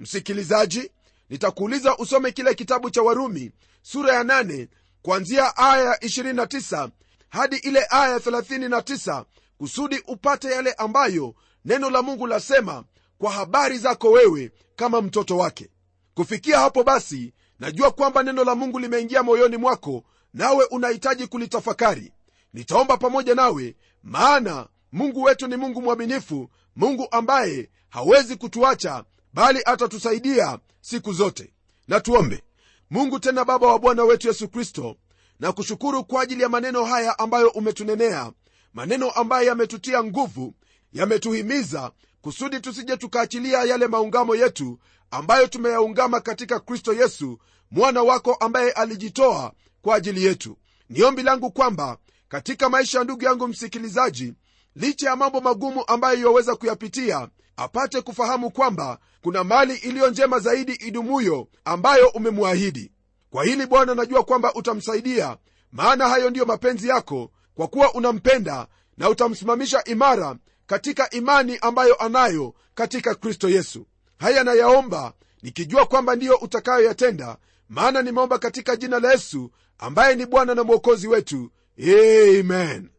Msikilizaji 0.00 0.90
nitakuuliza 1.30 1.96
usome 1.96 2.32
kile 2.32 2.54
kitabu 2.54 2.90
cha 2.90 3.02
warumi 3.02 3.52
sura 3.82 4.14
ya 4.14 4.22
8 4.22 4.68
kuanzia 5.02 5.56
aya 5.56 5.84
ya 5.84 5.94
29 5.96 6.90
hadi 7.28 7.56
ile 7.56 7.86
aya 7.90 8.12
ya 8.12 8.18
39 8.18 9.24
kusudi 9.58 10.02
upate 10.08 10.48
yale 10.48 10.72
ambayo 10.72 11.34
neno 11.64 11.90
la 11.90 12.02
mungu 12.02 12.26
lasema 12.26 12.84
kwa 13.18 13.32
habari 13.32 13.78
zako 13.78 14.10
wewe 14.10 14.52
kama 14.76 15.02
mtoto 15.02 15.36
wake. 15.36 15.70
Kufikia 16.14 16.58
hapo 16.58 16.84
basi 16.84 17.32
najua 17.58 17.90
kwamba 17.90 18.22
neno 18.22 18.44
la 18.44 18.54
mungu 18.54 18.78
limeingia 18.78 19.22
moyoni 19.22 19.56
mwako 19.56 20.04
nawe 20.34 20.64
unahitaji 20.64 21.26
kulitafakari 21.26 22.12
nitaomba 22.52 22.96
pamoja 22.96 23.34
nawe 23.34 23.76
maana 24.02 24.66
mungu 24.92 25.22
wetu 25.22 25.46
ni 25.46 25.56
mungu 25.56 25.82
mwaminifu 25.82 26.50
mungu 26.76 27.08
ambaye 27.10 27.70
hawezi 27.88 28.36
kutuacha 28.36 29.04
bali 29.34 29.60
atatusaidia 29.64 30.58
siku 30.80 31.12
zote. 31.12 31.52
Na 31.88 32.00
tuombe. 32.00 32.42
Mungu 32.90 33.18
tena 33.18 33.44
baba 33.44 33.66
wa 33.66 33.78
bwana 33.78 34.04
wetu 34.04 34.28
yesu 34.28 34.48
kristo 34.48 34.96
na 35.40 35.52
kushukuru 35.52 36.04
kwa 36.04 36.22
ajili 36.22 36.42
ya 36.42 36.48
maneno 36.48 36.84
haya 36.84 37.18
ambayo 37.18 37.48
umetunenea 37.48 38.32
maneno 38.74 39.10
ambayo 39.10 39.46
yametutia 39.46 40.04
nguvu 40.04 40.54
yametuhimiza 40.92 41.92
kusudi 42.20 42.60
tusije 42.60 42.96
tukaachilia 42.96 43.62
yale 43.62 43.86
maungamo 43.86 44.34
yetu 44.36 44.78
ambayo 45.10 45.46
tumeyaungama 45.46 46.20
katika 46.20 46.60
kristo 46.60 46.92
yesu 46.92 47.38
mwana 47.70 48.02
wako 48.02 48.34
ambaye 48.34 48.70
alijitoa 48.72 49.52
kwa 49.84 49.96
ajili 49.96 50.24
yetu. 50.24 50.56
Ni 50.88 51.02
ombi 51.02 51.22
langu 51.22 51.50
kwamba 51.50 51.98
katika 52.28 52.68
maisha 52.68 52.98
ya 52.98 53.04
ndugu 53.04 53.24
yangu 53.24 53.48
msikilizaji 53.48 54.34
licha 54.76 55.08
ya 55.10 55.16
mambo 55.16 55.40
magumu 55.40 55.84
ambayo 55.86 56.18
yaweza 56.20 56.56
kuyapitia 56.56 57.28
apate 57.56 58.00
kufahamu 58.00 58.50
kwamba 58.50 58.98
kuna 59.22 59.44
mali 59.44 59.74
iliyo 59.76 60.10
njema 60.10 60.38
zaidi 60.38 60.72
idumuyo 60.72 61.48
ambayo 61.64 62.08
umemwahidi. 62.08 62.92
Kwa 63.30 63.44
hili 63.44 63.66
bwana 63.66 63.94
najua 63.94 64.22
kwamba 64.24 64.54
utamsaidia 64.54 65.36
maana 65.72 66.08
hayo 66.08 66.30
ndiyo 66.30 66.46
mapenzi 66.46 66.88
yako 66.88 67.30
kwa 67.54 67.68
kuwa 67.68 67.94
unampenda 67.94 68.66
na 68.96 69.08
utamsimamisha 69.10 69.84
imara 69.84 70.36
katika 70.66 71.10
imani 71.10 71.58
ambayo 71.62 71.94
anayo 72.02 72.54
katika 72.74 73.14
kristo 73.14 73.48
yesu. 73.48 73.86
Haya 74.18 74.44
nayaomba 74.44 75.12
nikijua 75.42 75.86
kwamba 75.86 76.16
ndiyo 76.16 76.36
utakayoyatenda 76.36 77.36
maana 77.68 78.02
nimeomba 78.02 78.38
katika 78.38 78.76
jina 78.76 78.98
la 79.00 79.12
yesu 79.12 79.50
ambaye 79.78 80.14
ni 80.16 80.26
bwana 80.26 80.54
na 80.54 80.64
mwokozi 80.64 81.08
wetu. 81.08 81.50
Amen. 81.78 82.90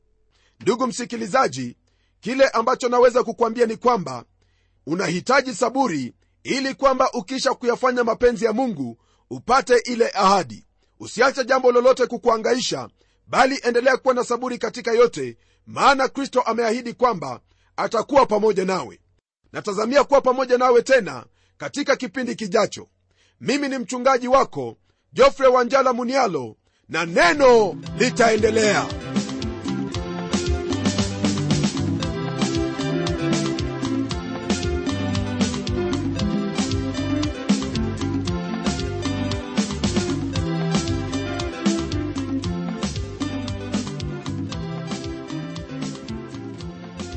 Ndugu 0.59 0.87
msikilizaji 0.87 1.77
kile 2.19 2.47
ambacho 2.47 2.89
naweza 2.89 3.23
kukwambia 3.23 3.65
ni 3.65 3.77
kwamba 3.77 4.25
unahitaji 4.85 5.53
saburi 5.55 6.13
ili 6.43 6.73
kwamba 6.75 7.11
ukisha 7.11 7.53
kuyafanya 7.53 8.03
mapenzi 8.03 8.45
ya 8.45 8.53
mungu 8.53 8.97
upate 9.29 9.77
ile 9.77 10.09
ahadi. 10.13 10.67
Usiache 10.99 11.45
jambo 11.45 11.71
lolote 11.71 12.05
kukuangaisha 12.07 12.89
bali 13.27 13.59
endelea 13.63 13.97
kuwa 13.97 14.13
na 14.13 14.23
saburi 14.23 14.57
katika 14.57 14.91
yote 14.91 15.37
maana 15.67 16.07
kristo 16.07 16.41
ameahidi 16.41 16.93
kwamba 16.93 17.39
atakuwa 17.77 18.25
pamoja 18.25 18.65
nawe. 18.65 18.99
Natazamia 19.51 20.03
kuwa 20.03 20.21
pamoja 20.21 20.57
nawe 20.57 20.81
tena 20.81 21.25
katika 21.57 21.95
kipindi 21.95 22.35
kijacho. 22.35 22.87
Mimi 23.41 23.69
ni 23.69 23.77
mchungaji 23.77 24.27
wako 24.27 24.77
jofre 25.13 25.47
wanjala 25.47 25.93
munialo 25.93 26.57
na 26.89 27.05
neno 27.05 27.75
litaendelea. 27.99 28.85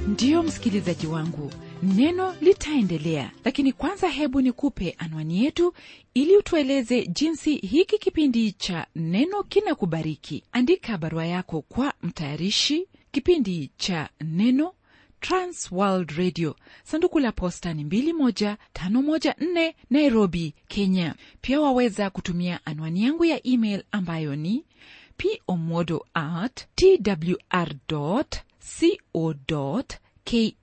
Ndiyo 0.09 0.43
msikilizaji 0.43 1.07
wangu 1.07 1.51
neno 1.83 2.35
litaendelea. 2.41 3.31
Lakini 3.45 3.73
kwanza 3.73 4.09
hebu 4.09 4.41
nikupe 4.41 4.95
anwani 4.99 5.45
yetu 5.45 5.75
ili 6.15 6.37
utueleze 6.37 7.07
jinsi 7.07 7.57
hiki 7.57 7.99
kipindi 7.99 8.53
cha 8.53 8.87
neno 8.97 9.43
kinakubariki. 9.43 10.45
Andika 10.53 10.99
barua 10.99 11.27
yako 11.27 11.63
kwa 11.63 11.93
mtayarishi 12.03 12.87
kipindi 13.13 13.71
cha 13.77 14.09
neno 14.21 14.73
transworld 15.21 16.11
radio. 16.11 16.57
Sanduku 16.85 17.19
la 17.19 17.33
posta 17.33 17.75
ni 17.75 17.85
21514 17.85 19.75
nairobi 19.91 20.55
kenya. 20.69 21.15
Pia 21.41 21.61
waweza 21.61 22.11
kutumia 22.11 22.67
anwani 22.67 23.05
yangu 23.05 23.25
ya 23.25 23.47
email 23.47 23.83
ambayo 23.93 24.37
ni 24.37 24.65
pomodo 25.47 26.07
at 26.15 26.67
twr 26.75 27.75
co 29.13 29.35
ke 30.29 30.55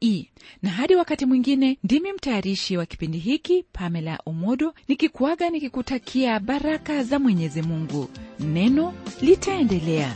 na 0.62 0.70
hadi 0.70 0.96
wakati 0.96 1.26
mwingine 1.26 1.78
ndimi 1.84 2.14
mtayarishi 2.14 2.78
wa 2.78 2.86
kipindi 2.86 3.18
hiki 3.18 3.66
pamela 3.74 4.20
omodo 4.26 4.74
nikikuaga 4.88 5.50
nikikutakia 5.50 6.40
baraka 6.40 7.04
za 7.04 7.20
mwenyezi 7.20 7.62
mungu. 7.62 8.08
Neno 8.40 8.94
litaendelea 9.22 10.16